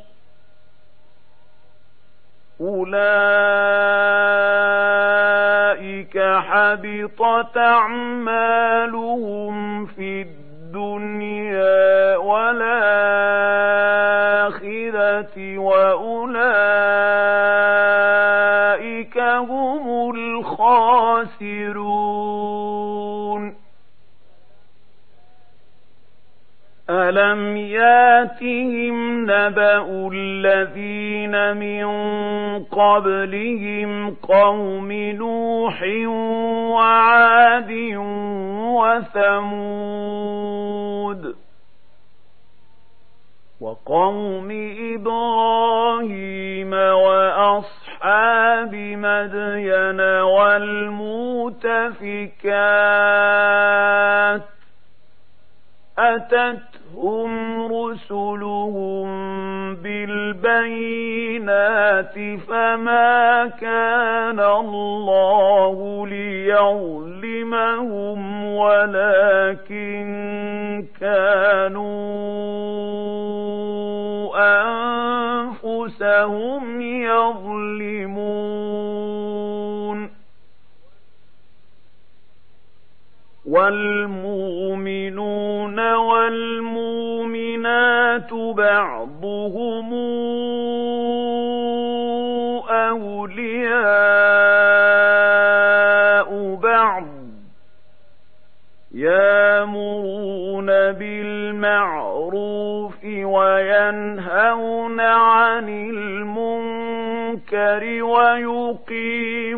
أولئك 2.60 3.08
حبطت 6.18 7.56
أعمالهم 7.56 9.06
في 9.86 10.22
الدنيا 10.78 12.16
والآخرة 12.16 12.58
وأولئك 15.58 16.38
هم 19.18 20.10
الخاسرون. 20.10 21.18
ألم 26.90 27.56
ياتهم 27.56 29.22
نبأ 29.22 30.10
الذين 30.12 31.56
من 31.56 31.88
قبلهم 32.64 34.14
قوم 34.14 34.92
نوح 34.92 35.82
وعاد 36.72 37.72
وثمود؟ 38.78 40.67
وقوم 43.60 44.48
إبراهيم 44.94 46.72
وأصحاب 47.04 48.74
مدين 48.74 50.00
والمؤتفكات 53.08 54.42
أتتهم 55.98 57.32
رسلهم 57.72 59.08
بالبينات 59.82 61.38
فما 62.48 63.46
كان 63.60 64.40
الله 64.40 66.06
ليظلمهم 66.06 67.58
ولكن 68.44 70.08
كانوا 71.00 71.98
أنفسهم 75.64 76.80
يظلمون 76.80 78.48
والمؤمنون 83.48 84.18
بعضهم 88.32 89.94
أولياء 95.18 96.54
بعض 96.54 97.04
يامرون 98.94 100.66
بالمعروف 100.92 102.08
وينهون 103.04 105.00
عن 105.00 105.68
المنكر 105.68 107.22
ويقيمون 108.02 109.52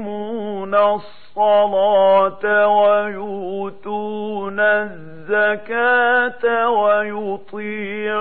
الصلاة 1.41 2.69
ويؤتون 2.69 4.61
الزكاة 4.61 6.45
ويطيعون 6.71 8.21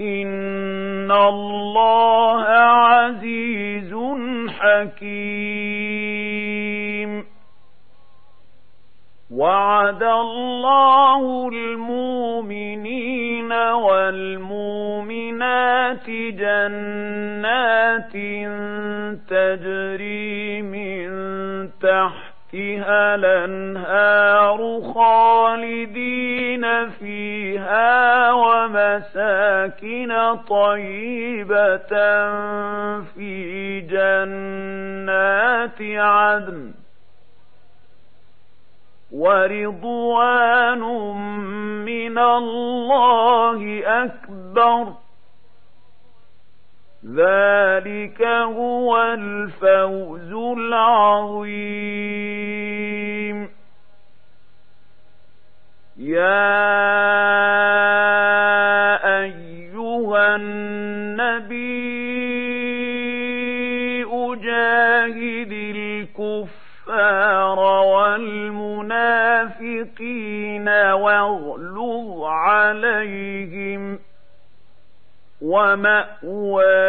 إن 0.00 1.10
الله 1.10 2.44
عزيز 2.48 3.94
حكيم. 4.48 5.49
وعد 9.40 10.02
الله 10.02 11.48
المؤمنين 11.48 13.52
والمؤمنات 13.82 14.90
جنات 16.10 18.12
تجري 19.28 20.62
من 20.62 21.10
تحتها 21.80 23.14
الأنهار 23.14 24.80
خالدين 24.94 26.88
فيها 26.88 28.32
ومساكن 28.32 30.12
طيبة 30.48 31.92
في 33.14 33.80
جنات 33.80 35.80
عدن. 35.80 36.72
ورضوان 39.12 40.80
من 41.84 42.18
الله 42.18 43.82
أكبر. 44.04 44.92
ذلك 47.06 48.22
هو 48.22 49.02
الفوز 49.02 50.32
العظيم. 50.58 51.50
يا 55.96 56.60
أيها 59.22 60.36
النبي 60.36 61.60
أجاهد 64.04 65.52
الكفار 65.76 67.59
والمنافقين 70.00 70.68
واغلظ 70.92 72.22
عليهم 72.24 73.98
ومأواهم 75.40 76.80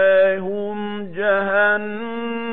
جهنم 1.11 2.51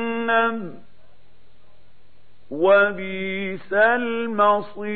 وبئس 2.51 3.73
المصير 3.73 4.89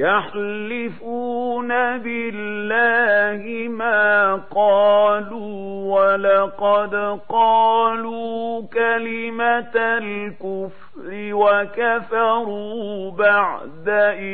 يحلفون 0.00 1.68
بالله 1.98 3.68
ما 3.68 4.34
قالوا 4.54 5.98
ولقد 5.98 6.94
قالوا 7.28 8.62
كلمة 8.72 9.76
الكفر 9.76 11.10
وكفروا 11.34 13.10
بعد 13.10 13.88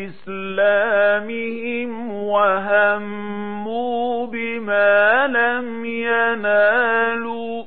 إسلامهم 0.04 2.12
وهموا 2.12 4.26
بما 4.26 5.26
لم 5.26 5.84
ينالوا 5.84 7.64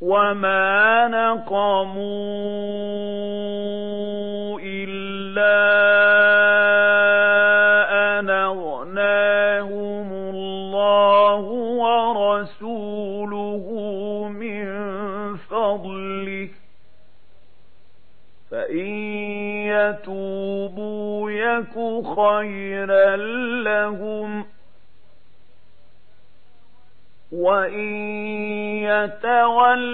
وما 0.00 1.08
نقموا 1.08 2.74
أن 7.90 8.30
أغناهم 8.30 10.12
الله 10.12 11.40
ورسوله 11.80 13.64
من 14.28 14.66
فضله. 15.36 16.48
فإن 18.50 18.86
يتوبوا 19.66 21.30
يك 21.30 21.74
خيرا 22.16 23.16
لهم. 23.62 24.44
وإن 27.32 27.94
يتولوا 28.82 29.84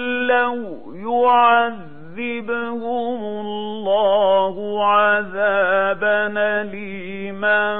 يعذبهم 2.17 3.23
الله 3.23 4.85
عذابا 4.85 6.27
ليما 6.71 7.77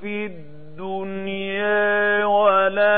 في 0.00 0.26
الدنيا 0.26 2.24
والآخرة 2.24 2.88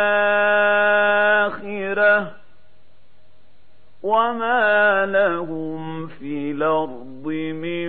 وما 4.03 5.07
لهم 5.07 6.07
في 6.07 6.51
الأرض 6.51 7.27
من 7.27 7.89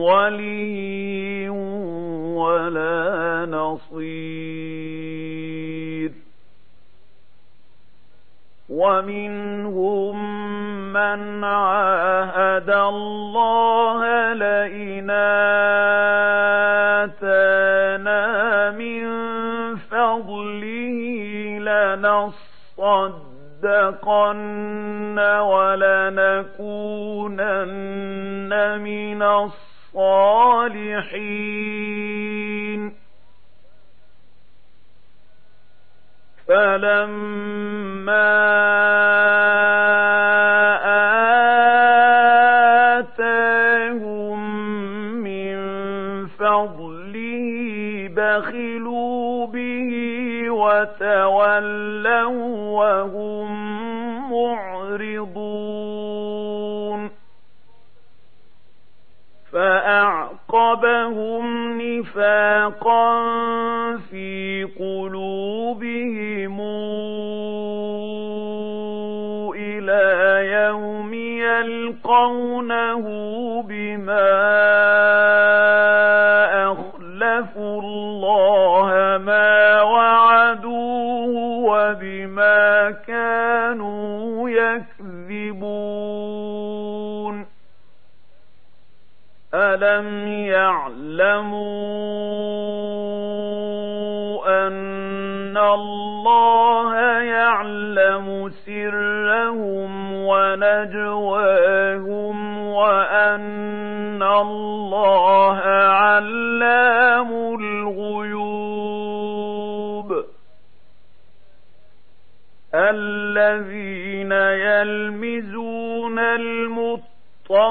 ولي 0.00 1.48
ولا 2.38 3.46
نصير 3.50 4.64
ومنهم 8.68 10.43
من 10.94 11.44
عاهد 11.44 12.70
الله 12.70 14.32
لئن 14.32 15.10
آتانا 17.04 18.22
من 18.70 19.04
فضله 19.76 20.98
لنصدقن 22.78 23.18
ولنكونن 25.40 26.52
من 28.80 29.22
الصالحين. 29.22 30.44
فلما 36.48 38.34
وتولوا 50.84 52.80
وهم 52.80 53.50
معرضون. 54.30 55.84
فأعقبهم 59.52 61.44
نفاقا 61.82 63.22
في 64.10 64.64
قلوبهم 64.78 66.60
إلى 69.56 70.04
يوم 70.52 71.14
يلقونه 71.14 72.83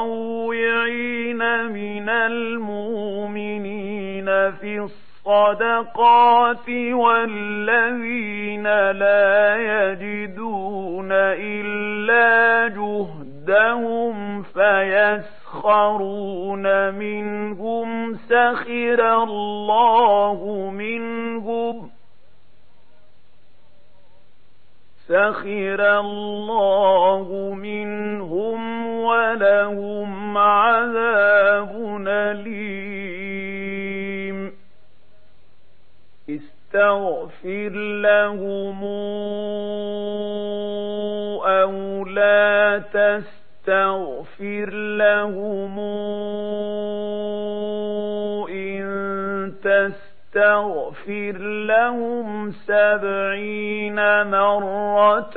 المتطوعين 0.04 1.42
من 1.66 2.10
المؤمنين 2.10 3.46
في 4.52 4.80
الصدقات 4.80 6.70
والذين 6.92 8.64
لا 8.92 9.56
يجدون 9.58 11.12
إلا 11.12 12.68
جهدهم 12.68 14.44
فيسخرون 14.44 15.86
منهم 16.94 18.14
سخر 18.14 19.24
الله 19.24 20.72
منهم 20.74 21.93
سخر 25.08 26.00
الله 26.00 27.54
منهم 27.54 28.88
ولهم 28.88 30.38
عذاب 30.38 32.04
أليم. 32.08 33.34
استغفر 36.30 37.70
لهم 38.02 38.84
أو 41.46 42.06
لا 42.06 42.80
تستغفر 42.94 44.70
لهم 44.74 45.80
تستغفر 50.34 51.38
لهم 51.68 52.52
سبعين 52.52 53.96
مرة 54.24 55.34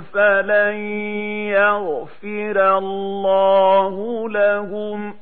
فلن 0.00 0.74
يغفر 1.46 2.78
الله 2.78 4.28
لهم. 4.28 5.14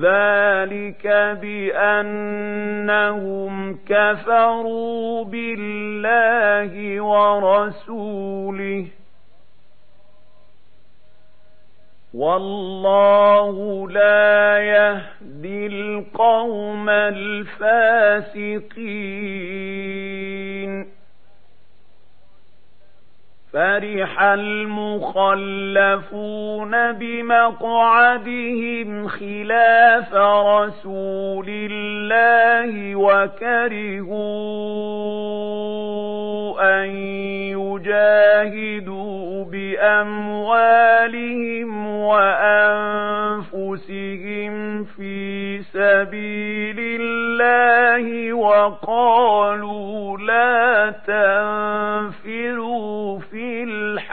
ذلك 0.00 1.06
بأنهم 1.42 2.58
كفروا 3.88 5.24
بالله 5.24 7.00
ورسوله. 7.00 8.86
والله 12.18 13.88
لا 13.90 14.58
يهدي 14.58 15.66
القوم 15.66 16.88
الفاسقين. 16.90 17.98
فرح 23.52 24.22
المخلفون 24.22 25.12
بمقعدهم 26.92 28.48
خلاف 29.08 30.14
رسول 30.14 31.46
الله 31.48 32.96
وكرهوا 32.96 34.38
أن 36.60 36.88
يجاهدوا 37.56 39.44
بأموالهم 39.44 40.88
وأنفسهم 42.08 43.68
في 44.84 45.58
سبيل 45.62 46.76
الله 47.00 48.32
وقالوا 48.32 50.18
لا 50.18 50.90
تنفروا 52.26 53.17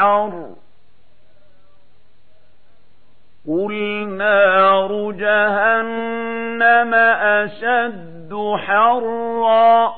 في 0.06 0.12
الحر 0.12 0.49
قل 3.47 4.08
نار 4.08 5.12
جهنم 5.12 6.93
أشد 6.93 8.53
حرا. 8.58 9.95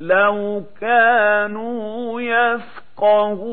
لو 0.00 0.62
كانوا 0.80 2.20
يفقهون. 2.20 3.48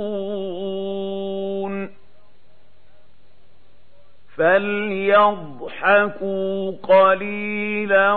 فليضحكوا 5.85 6.71
قليلا 6.83 8.13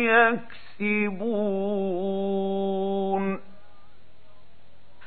يكسبون 0.79 1.39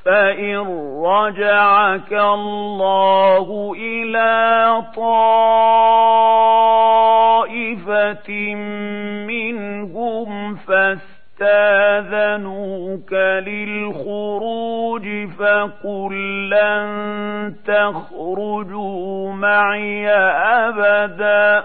فإن 0.04 0.58
رجعك 1.04 2.12
الله 2.12 3.74
إلى 3.76 4.82
طائفة 7.56 8.54
منهم 9.26 10.56
فاستاذنوك 10.56 11.12
للخروج 13.46 15.28
فقل 15.38 16.14
لن 16.50 17.54
تخرجوا 17.66 19.32
معي 19.32 20.08
أبدا 20.08 21.64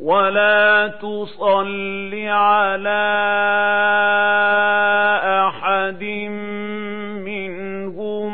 ولا 0.00 0.88
تصل 0.88 2.14
على 2.28 3.06
احد 5.48 6.04
منهم 7.24 8.32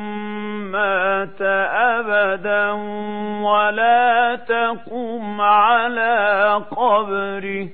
مات 0.72 1.42
ابدا 1.42 2.70
ولا 3.42 4.36
تقم 4.36 5.40
على 5.40 6.62
قبره 6.70 7.68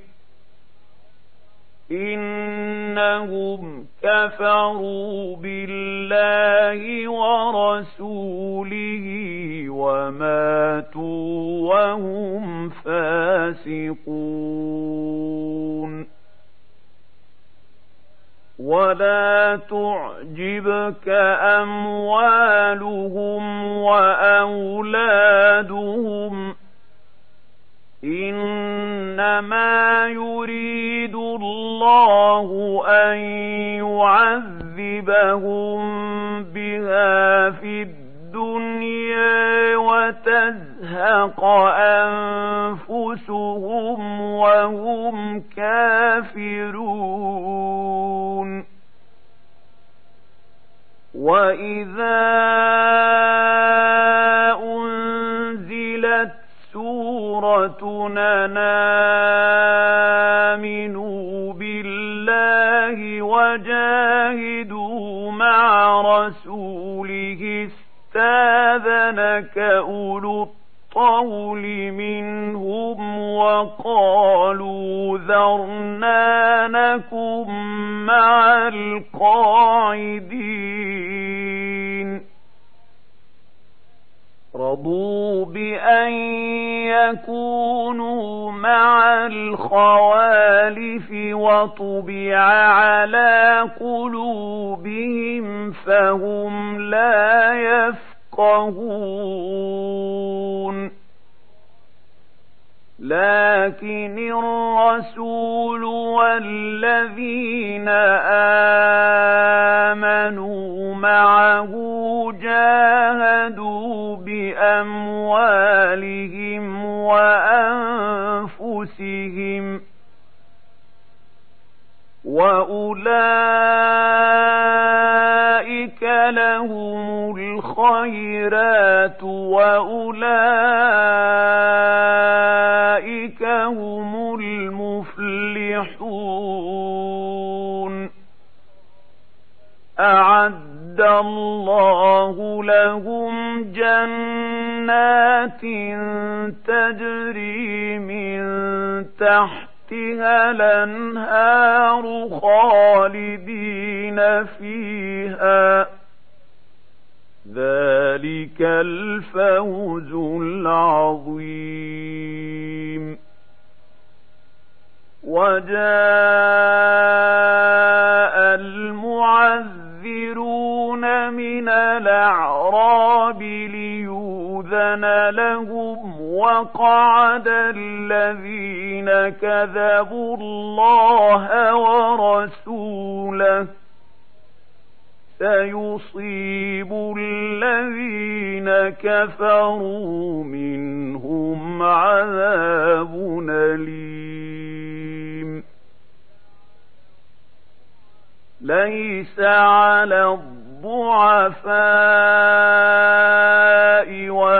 انهم 1.90 3.86
كفروا 4.02 5.36
بالله 5.36 7.08
ورسوله 7.08 9.06
وماتوا 9.68 11.74
وهم 11.74 12.68
فاسقون. 12.68 14.22
ولا 18.58 19.60
تعجبك 19.70 21.08
أموالهم 21.62 23.66
وأولادهم 23.66 25.02
إنما 28.04 30.06
يريد 30.06 31.14
الله 31.14 32.82
أن 32.86 33.16
يعذبهم 34.78 35.82
بها 36.42 37.50
في 37.50 37.82
الدنيا 37.82 39.76
وتزهق 39.76 41.44
انفسهم 41.44 42.41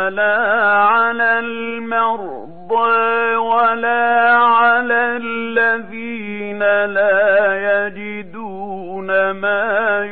ولا 0.03 0.63
على 0.87 1.39
المرضى 1.39 3.37
ولا 3.37 4.33
على 4.33 5.17
الذين 5.17 6.59
لا 6.59 7.87
يجدون 7.87 9.31
ما 9.31 10.05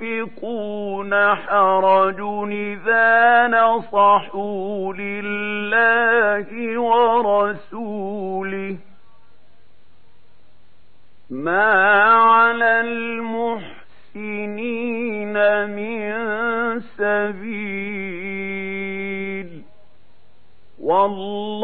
ينفقون 0.00 1.14
حرج 1.34 2.20
إذا 2.52 3.46
نصحوا 3.46 4.94
لله 4.94 6.80
ورسوله. 6.80 8.76
ما 11.30 12.05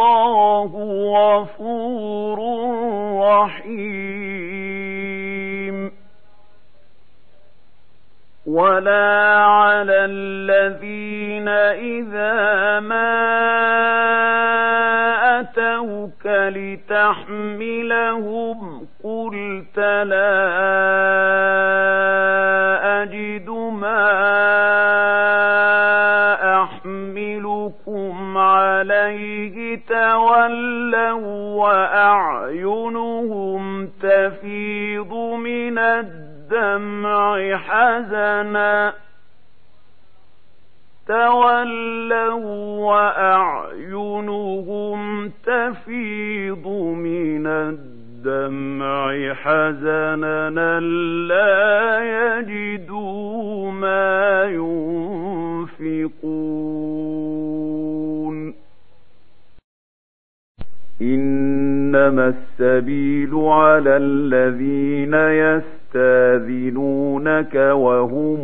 والله 0.02 0.72
غفور 1.14 2.38
رحيم. 3.22 4.32
ولا 8.46 9.38
على 9.44 10.04
الذين 10.04 11.48
إذا 11.48 12.80
ما 12.80 13.22
لتحملهم 16.92 18.58
قلت 19.04 19.78
لا 19.78 21.71
عليه 28.82 29.78
تولوا 29.88 31.62
وأعينهم 31.62 33.62
تفيض 33.86 35.14
من 35.14 35.78
الدمع 35.78 37.56
حزنا. 37.56 38.94
تولوا 41.08 42.90
وأعينهم 42.90 44.98
تفيض 45.28 46.66
من 46.96 47.46
الدمع 47.46 49.34
حزنا. 49.34 50.50
لا 51.28 52.02
يجدوا 52.02 53.70
ما 53.70 54.44
ينفقون. 54.44 55.42
إنما 61.02 62.34
السبيل 62.34 63.34
على 63.34 63.96
الذين 63.96 65.14
يستاذنونك 65.94 67.54
وهم 67.54 68.38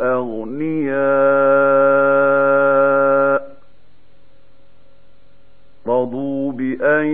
أغنياء. 0.00 1.56
رضوا 5.86 6.52
بأن 6.52 7.06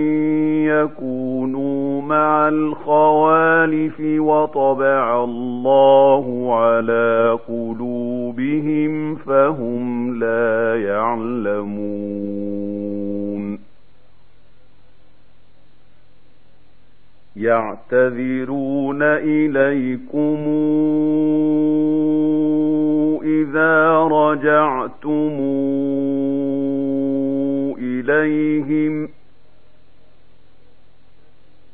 يكونوا 0.65 1.82
مع 2.07 2.47
الخوالف 2.47 3.99
وطبع 3.99 5.23
الله 5.23 6.55
على 6.55 7.39
قلوبهم 7.47 9.15
فهم 9.15 10.19
لا 10.19 10.83
يعلمون. 10.83 12.43
يعتذرون 17.35 19.03
إليكم 19.03 20.37
إذا 23.23 23.97
رجعتم 23.99 25.33
إليهم 27.79 29.09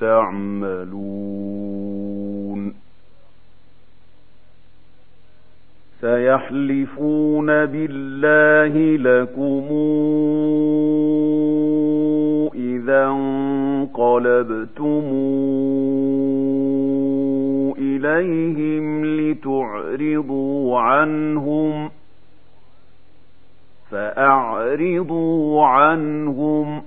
تعملون. 0.00 1.60
سيحلفون 6.00 7.46
بالله 7.46 8.96
لكم 8.96 9.64
إذا 12.54 13.06
انقلبتم 13.06 15.04
إليهم 17.78 19.04
لتعرضوا 19.04 20.78
عنهم 20.78 21.90
فأعرضوا 23.90 25.66
عنهم 25.66 26.82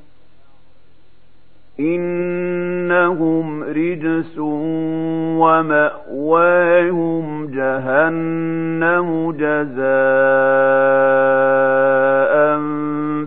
إنهم 1.80 3.64
رجس 3.64 4.38
ومأواهم 5.40 7.48
جهنم 7.48 9.32
جزاء 9.32 9.84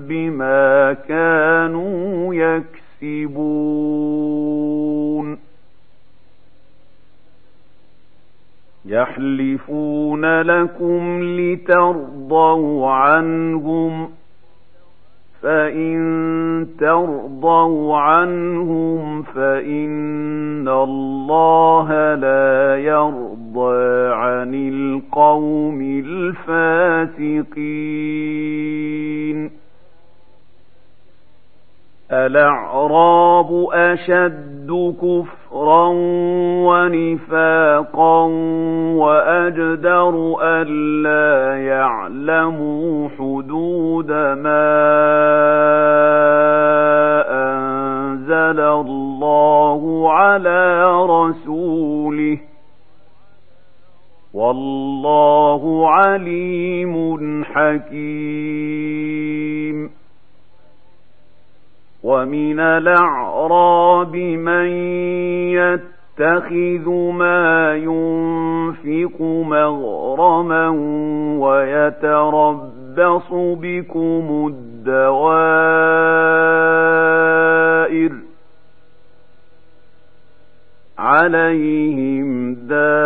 بما 0.09 0.93
كانوا 0.93 2.35
يكسبون 2.35 3.77
يحلفون 8.87 10.41
لكم 10.43 11.23
لترضوا 11.23 12.91
عنهم 12.91 14.09
فإن 15.47 16.67
ترضوا 16.81 17.97
عنهم 17.97 19.23
فإن 19.23 20.69
الله 20.69 22.15
لا 22.15 22.77
يرضى 22.77 24.15
عن 24.15 24.55
القوم 24.55 25.81
الفاسقين 28.07 29.51
الأعراب 32.13 33.67
أشد 33.73 34.95
كفرا 35.57 35.89
ونفاقا 36.69 38.23
وأجدر 38.97 40.37
ألا 40.43 41.57
يعلموا 41.65 43.09
حدود 43.09 44.11
ما 44.13 44.67
أنزل 47.29 48.61
الله 48.61 50.13
على 50.13 50.85
رسوله 51.07 52.39
والله 54.35 55.91
عليم 55.91 57.45
حكيم 57.45 58.77
ومن 62.07 62.61
الأعراب 62.61 64.17
من 64.17 64.67
يتخذ 65.59 66.89
ما 67.13 67.75
ينفق 67.75 69.21
مغرما 69.23 70.69
ويتربص 71.39 73.31
بكم 73.33 74.53
الدوائر 74.87 75.77
عليهم 80.99 82.55
دائرة 82.55 82.97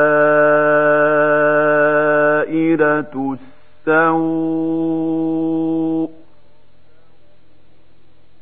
السوء 3.88 5.39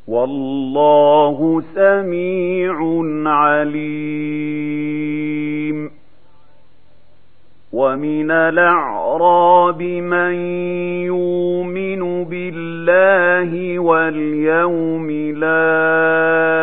والله 0.09 1.63
سميع 1.75 2.75
عليم. 3.25 4.89
ومن 7.73 8.31
الأعراب 8.31 9.81
من 9.83 10.33
يؤمن 11.05 12.23
بالله 12.23 13.79
واليوم 13.79 15.07
الآخر 15.09 16.59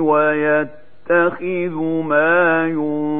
ويتخذ 0.00 1.76
ما 2.04 2.66
ينفق 2.66 3.19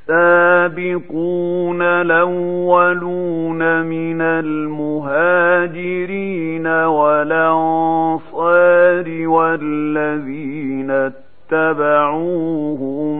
والسابقون 0.09 1.83
الأولون 1.83 3.83
من 3.83 4.21
المهاجرين 4.23 5.07
والأنصار 6.67 8.23
والذين 9.29 10.91
اتبعوهم 11.53 13.13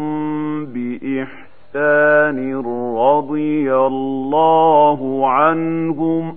بإحسان 0.67 2.57
رضي 2.97 3.75
الله 3.75 5.31
عنهم 5.31 6.37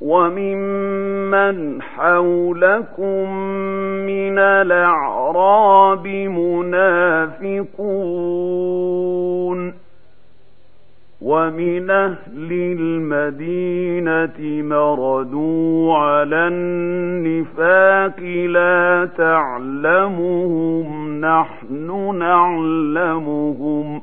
وممن 0.00 1.82
حولكم 1.82 3.32
من 4.06 4.38
الأعراب 4.38 6.06
منافقون 8.46 9.08
ومن 11.20 11.90
أهل 11.90 12.52
المدينة 12.78 14.38
مردوا 14.62 15.94
على 15.94 16.48
النفاق 16.48 18.20
لا 18.46 19.08
تعلمهم 19.18 20.88
نحن 21.20 22.14
نعلمهم 22.18 24.02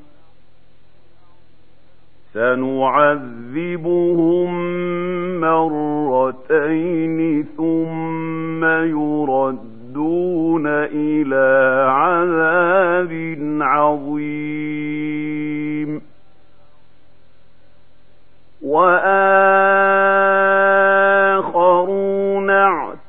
سنعذبهم 2.36 4.52
مرتين 5.40 7.20
ثم 7.58 8.66
يردون 8.66 10.68
إلى 10.68 11.86
عذاب 11.90 13.12
عظيم. 13.62 15.26
وآخرون 18.62 20.85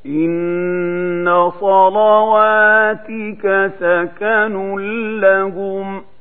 إن 0.06 1.50
صلواتك 1.60 3.44
سكن 3.80 4.74
لهم. 5.20 6.11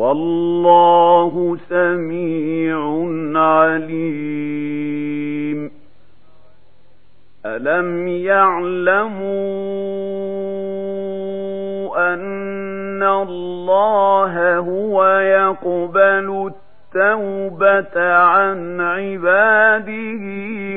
والله 0.00 1.56
سميع 1.68 2.78
عليم. 3.40 4.50
ألم 7.46 8.08
يعلموا 8.08 9.20
أن 12.14 13.02
الله 13.02 14.58
هو 14.58 15.04
يقبل 15.18 16.52
التوبة 16.94 18.14
عن 18.14 18.80
عباده 18.80 20.24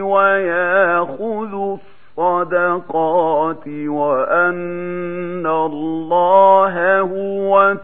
ويأخذ 0.06 1.78
الصدقات 2.18 3.68
وأن 3.68 5.48
الله 5.48 7.00
هو 7.00 7.76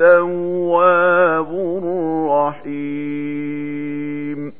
التواب 0.00 1.50
الرحيم. 2.62 4.52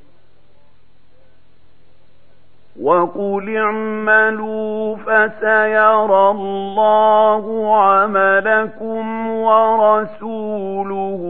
وقل 2.83 3.57
اعملوا 3.57 4.97
فسيرى 4.97 6.31
الله 6.31 7.77
عملكم 7.77 9.29
ورسوله 9.31 11.21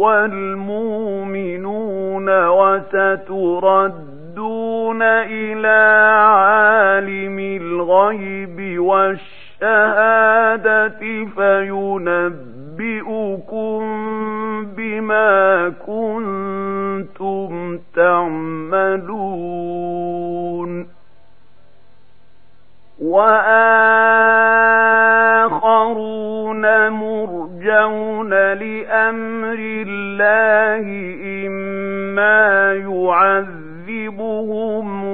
والمؤمنون 0.00 1.08
وستردون 2.46 3.82
إلى 5.02 6.06
عالم 6.16 7.38
الغيب 7.38 8.80
والشهادة 8.80 9.60
فينبئكم 12.80 13.80
بما 14.76 15.68
كنتم 15.86 17.78
تعملون. 17.96 19.00
وآخرون 23.02 23.38
مرجون 26.88 28.30
لأمر 28.52 29.58
الله 29.88 30.86
إما 31.46 32.74
يعذبهم 32.74 34.06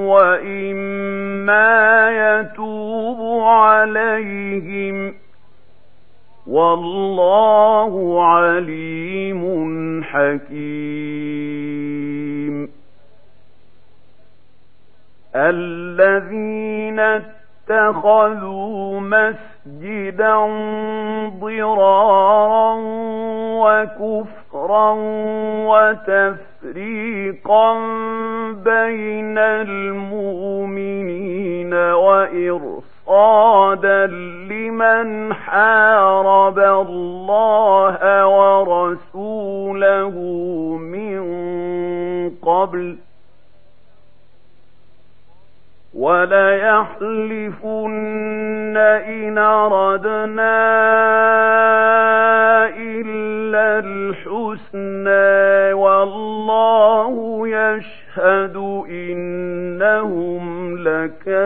وإما 0.05 1.69
يتوب 2.11 3.19
عليهم. 3.43 5.26
والله 6.47 8.23
عليم 8.25 9.43
حكيم. 10.03 11.47
الذين 15.35 16.99
اتخذوا 17.69 18.99
مسجدا 18.99 20.35
ضرارا 21.39 22.75
وكفرا 23.61 24.93
وتفريقا 26.63 27.73
بين 28.53 29.37
المؤمنين 29.37 30.93
وإرصادا 31.73 32.96
مرصادا 33.07 34.05
لمن 34.49 35.33
حارب 35.33 36.59
الله 36.59 38.25
ورسوله 38.27 40.09
من 40.81 41.21
قبل 42.41 42.97
وليحلفن 47.47 48.77
إن 49.07 49.37
أردنا 49.37 50.57
إلا 52.77 53.79
الحسنى 53.79 55.73
والله 55.73 57.47
يشهد 57.47 57.96
إنهم 58.89 60.77
لكاذبون. 60.77 61.37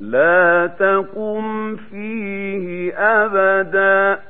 لا 0.00 0.70
تقم 0.78 1.76
فيه 1.76 2.92
أبدا. 2.96 4.20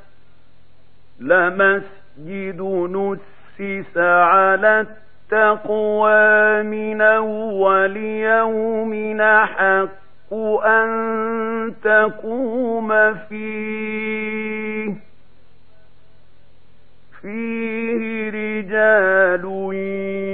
لمسجد 1.21 2.61
نسر 2.93 3.39
أسس 3.61 3.97
على 3.99 4.87
التقوى 5.33 6.63
من 6.63 7.01
أول 7.01 7.97
يوم 7.97 9.23
حق 9.45 10.35
أن 10.65 11.75
تقوم 11.85 13.15
فيه. 13.15 15.08
فيه 17.23 18.31
رجال 18.31 19.45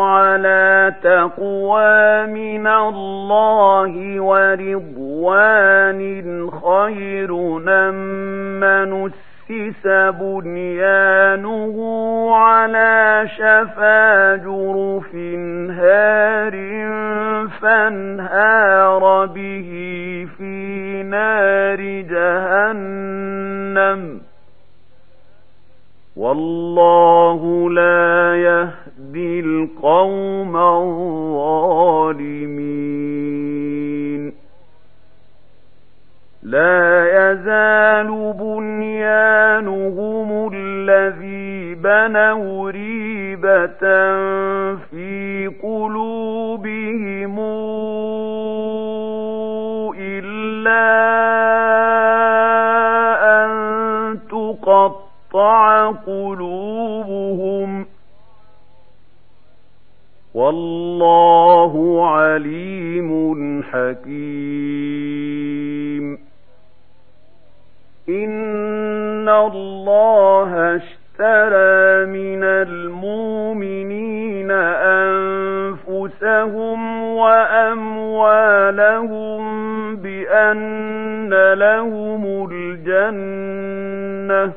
على 0.00 0.94
تقوى 1.02 2.26
من 2.26 2.66
الله 2.66 4.20
ورضوان 4.20 6.00
خير 6.50 7.32
من 8.62 9.10
أسس 9.50 9.86
بنيانه 10.20 11.76
على 12.36 13.24
شفا 13.36 14.36
جرف 14.36 15.14
هار 15.70 16.56
فانهار 17.60 19.26
به 19.26 19.70
في 20.38 21.02
نار 21.02 21.80
جهنم. 22.80 23.18
والله 26.18 27.70
لا 27.70 28.36
يهدي 28.36 29.40
القوم 29.40 30.56
الظالمين. 30.56 31.18
لا 36.42 37.06
يزال 37.18 38.34
بنيانهم 38.40 39.30
الذي 40.54 41.74
بنوا 41.74 42.70
ريبة 42.70 43.80
في 44.90 45.50
قلوبهم 45.62 47.38
إلا 49.98 51.47
قلوبهم 56.06 57.86
والله 60.34 62.06
عليم 62.08 63.62
حكيم. 63.62 64.98
إن 68.08 69.28
الله 69.28 70.76
اشترى 70.76 72.06
من 72.06 72.44
المؤمنين 72.44 74.50
أنفسهم 75.80 77.02
وأموالهم 77.02 78.58
بأن 79.96 81.52
لهم 81.52 82.48
الجنة 82.52 84.52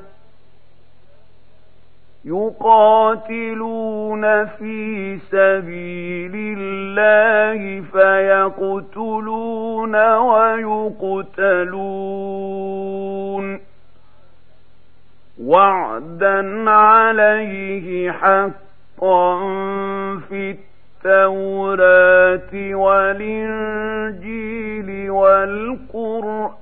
يقاتلون 2.26 4.22
في 4.46 5.18
سبيل 5.18 6.32
الله 6.36 7.84
فيقتلون 7.92 9.96
ويقتلون. 10.18 11.32
وعدا 15.44 16.70
عليه 16.70 18.12
حقا 18.12 19.40
في 20.30 20.56
التوراة 21.06 22.76
والإنجيل 22.76 23.52
والقرآن. 25.12 26.62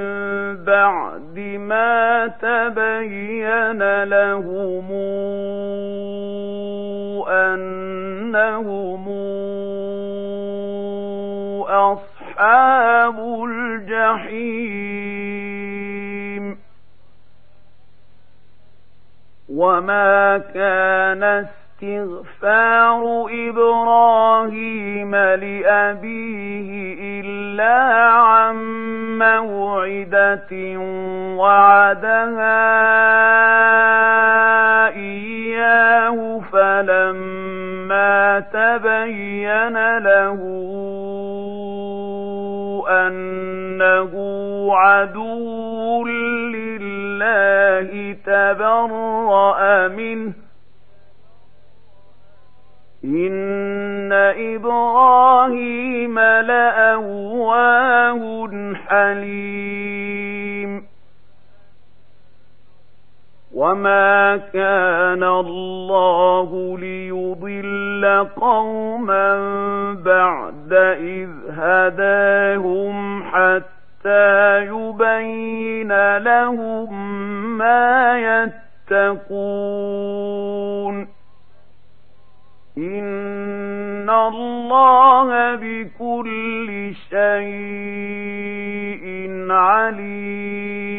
بعد 0.64 1.38
ما 1.58 2.26
تبين 2.26 4.04
لهم 4.04 4.92
أنهم 7.28 9.07
أصحاب 12.38 13.18
الجحيم 13.44 14.78
وما 19.48 20.38
كان 20.54 21.22
استغفار 21.82 23.26
إبراهيم 23.48 25.14
لأبيه 25.14 26.70
إلا 27.20 27.78
عن 28.12 28.56
موعدة 29.18 30.78
وعدها 31.36 32.68
إياه 34.88 36.40
فلما 36.52 38.40
تبين 38.40 39.98
له 39.98 40.38
أنه 42.88 44.12
عدو 44.76 46.06
لله 46.06 48.16
تبرأ 48.26 49.88
منه 49.88 50.32
إن 53.04 54.12
إبراهيم 54.52 56.18
لأواه 56.18 58.18
حليم 58.88 60.86
وما 63.58 64.36
كان 64.36 65.22
الله 65.22 66.78
ليضل 66.78 68.26
قوما 68.36 69.34
بعد 69.94 70.72
إذ 71.00 71.28
هداهم 71.50 73.22
حتى 73.22 74.58
يبين 74.64 76.16
لهم 76.16 77.18
ما 77.58 78.18
يتقون 78.90 79.88
إن 82.78 84.10
الله 84.10 85.54
بكل 85.54 86.92
شيء 87.10 87.48
عليم 89.50 90.98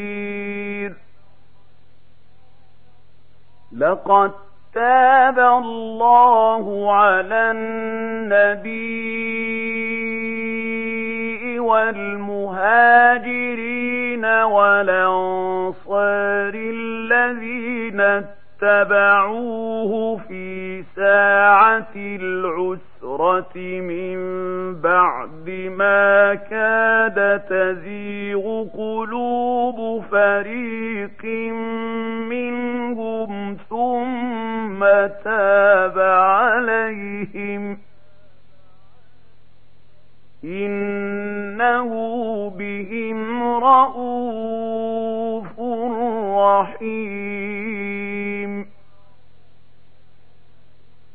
لقد 3.81 4.31
تاب 4.73 5.39
الله 5.39 6.93
على 6.93 7.51
النبي 7.51 8.79
والمهاجرين 11.59 13.05
والأنصار 14.25 15.81
الذين 16.55 18.01
اتبعوه 18.61 20.17
في 20.27 20.83
ساعة 20.95 21.95
العسرة 23.03 23.57
من 23.81 24.19
بعد 24.81 25.49
ما 25.49 26.35
كاد 26.35 27.39
تزيغ 27.39 28.63
قلوب 28.73 30.03
فريق 30.11 31.25
منهم 32.29 33.57
ثم 33.69 34.79
تاب 35.23 35.99
عليهم 35.99 37.77
إنه 40.43 41.89
بهم 42.49 43.43
رؤوف 43.63 45.59
رحيم 46.37 47.71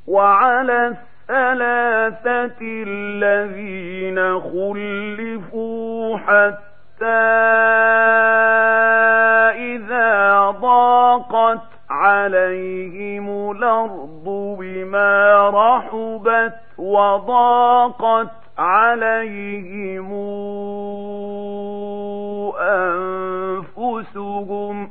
وعلى 0.06 0.96
الثلاثة 1.30 2.56
الذين 2.62 4.40
خلفوا 4.40 6.18
حتى 6.18 7.04
إذا 9.58 10.50
ضاقت 10.50 11.62
عليهم 11.90 13.50
الأرض 13.50 14.24
بما 14.58 15.50
رحبت 15.50 16.54
وضاقت 16.78 18.30
عليهم 18.58 20.12
أنفسهم 23.76 24.90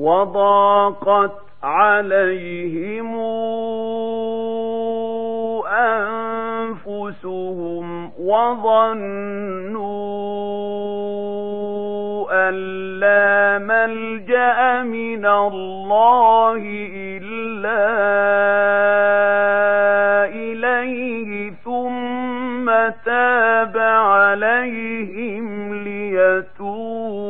وضاقت 0.00 1.32
عليهم 1.62 3.16
أنفسهم 6.86 8.10
وظنوا 8.20 9.20
أن 12.48 12.54
لا 13.00 13.58
ملجأ 13.58 14.82
من 14.82 15.26
الله 15.26 16.62
إلا 16.96 17.84
إليه 20.34 21.50
ثم 21.64 22.66
تاب 23.04 23.76
عليهم 23.76 25.74
ليتوبوا. 25.84 27.29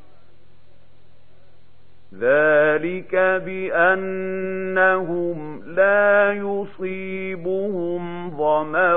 ذلك 2.21 3.15
بأنهم 3.45 4.81
لا 5.65 6.33
يصيبهم 6.33 8.29
ظمأ 8.37 8.95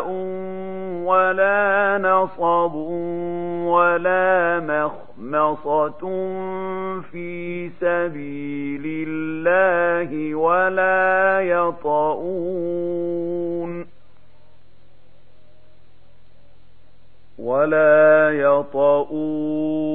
ولا 1.04 1.98
نصب 2.02 2.74
ولا 3.64 4.60
مخمصة 4.60 6.00
في 7.12 7.68
سبيل 7.80 9.06
الله 9.08 10.34
ولا 10.34 11.40
يطؤون 11.40 12.74
ولا 17.38 18.30
يطؤون 18.30 19.94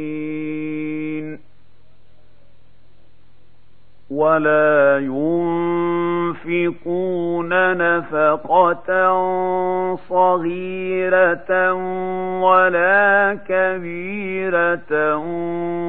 ولا 4.21 4.99
ينفقون 6.41 7.49
نفقة 7.77 8.89
صغيرة 9.95 11.73
ولا 12.43 13.37
كبيرة 13.49 15.15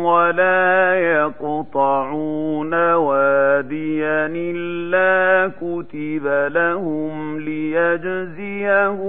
ولا 0.04 0.94
يقطعون 0.94 2.74
واديا 2.94 4.26
إلا 4.26 5.50
كتب 5.60 6.26
لهم 6.54 7.40
ليجزيهم 7.40 9.00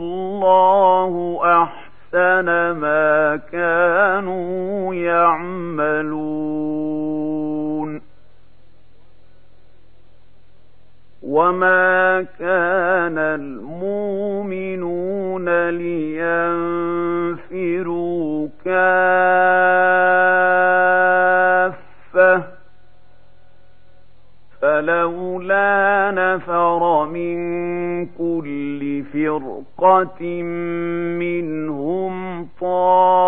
الله 0.00 1.40
أحسن 1.44 2.46
ما 2.80 3.40
كانوا 3.52 4.94
يعملون 4.94 6.52
وما 11.32 12.22
كان 12.38 13.18
المؤمنون 13.18 14.68
لينفروا 17.40 18.48
كافة 18.64 18.82
فلولا 24.60 26.10
نفر 26.10 27.04
من 27.06 27.36
كل 28.06 29.02
فرقة 29.12 30.42
منهم 31.22 32.48
طائفة 32.60 33.22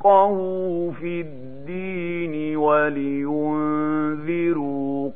ليتفقهوا 0.00 0.92
في 0.92 1.20
الدين 1.20 2.56
ولينذروا 2.56 3.20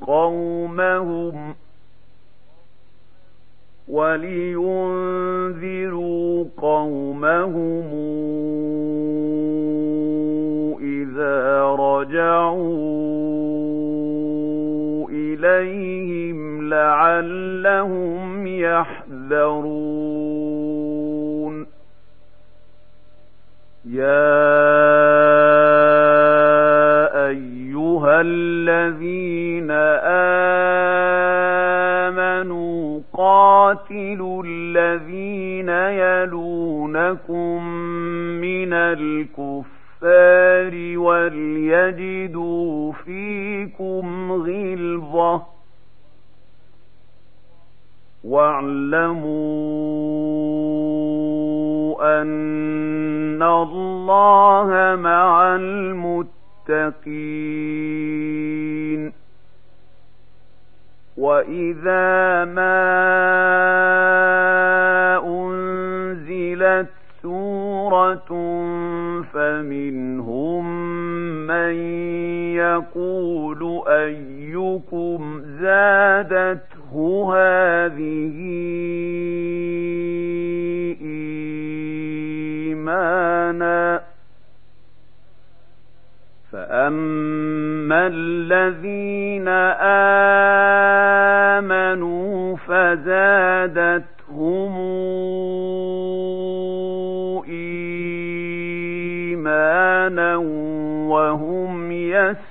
قومهم 0.01 1.55
ولينذروا 3.89 4.85
قومهم 6.56 7.85
إذا 10.81 11.65
رجعوا 11.65 12.85
إليهم 15.11 16.69
لعلهم 16.69 18.47
يحذرون 18.47 20.43
يا 23.94 24.34
أيها 27.28 28.20
الذين 28.20 29.70
آمنوا 32.10 33.00
قاتلوا 33.12 34.42
الذين 34.46 35.68
يلونكم 36.02 37.64
من 38.40 38.72
الكفار 38.72 39.64
وليجدوا 40.98 42.92
فيكم 42.92 44.32
غلظة 44.32 45.42
واعلموا 48.24 50.23
أن 52.00 53.42
الله 53.42 54.96
مع 55.00 55.56
المتقين. 55.56 57.24
وإذا 61.16 62.44
ما 62.44 62.84
أنزلت 65.26 66.88
سورة 67.22 68.28
فمنهم 69.32 70.64
من 71.46 71.74
يقول 72.54 73.82
أيكم 73.88 75.42
زادته 75.60 76.94
هذه 77.34 78.40
إيمانا. 82.89 84.01
فأما 86.52 88.06
الذين 88.06 89.48
آمنوا 91.59 92.56
فزادتهم 92.56 94.05
إيمانا 97.48 98.36
وهم 101.06 101.93
يستبشرون. 101.93 102.44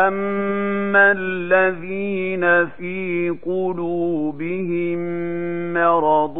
وأما 0.00 1.12
الذين 1.12 2.66
في 2.66 3.36
قلوبهم 3.44 4.98
مرض 5.74 6.36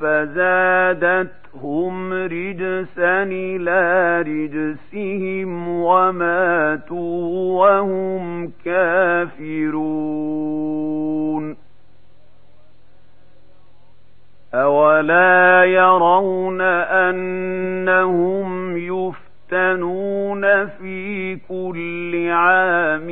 فزادتهم 0.00 2.12
رجسا 2.12 3.22
إلى 3.22 4.22
رجسهم 4.22 5.68
وماتوا 5.68 7.60
وهم 7.60 8.52
كافرون 8.64 9.84
أولا 14.54 15.64
يرون 15.64 16.60
أنهم 16.60 18.76
يفتنون 19.54 20.66
في 20.66 21.36
كل 21.48 22.28
عام 22.30 23.08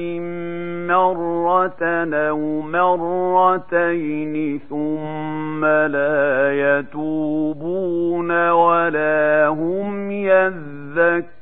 مرة 0.87 1.83
أو 2.15 2.61
مرتين 2.61 4.61
ثم 4.71 5.65
لا 5.65 6.79
يتوبون 6.79 8.51
ولا 8.51 9.47
هم 9.49 10.11
يذكرون. 10.11 11.33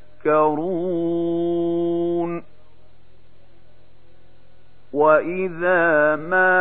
وإذا 4.93 6.17
ما 6.17 6.61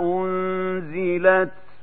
أنزلت 0.00 1.57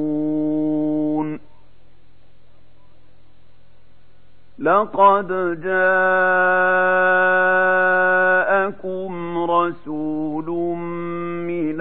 يفقهون 0.00 1.40
لقد 4.58 5.28
جاءكم 5.62 5.90
رسول 9.50 10.46
من 11.46 11.80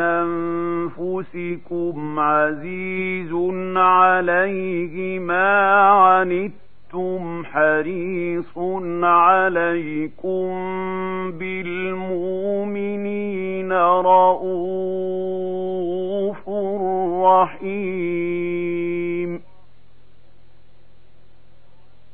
أنفسكم 0.99 1.95
عزيز 2.19 3.33
عليه 3.77 5.19
ما 5.19 5.79
عنتم 5.81 6.68
حريص 7.45 8.57
عليكم 9.03 10.49
بالمؤمنين 11.31 12.79
رؤوف 13.73 15.19
رحيم 17.23 18.69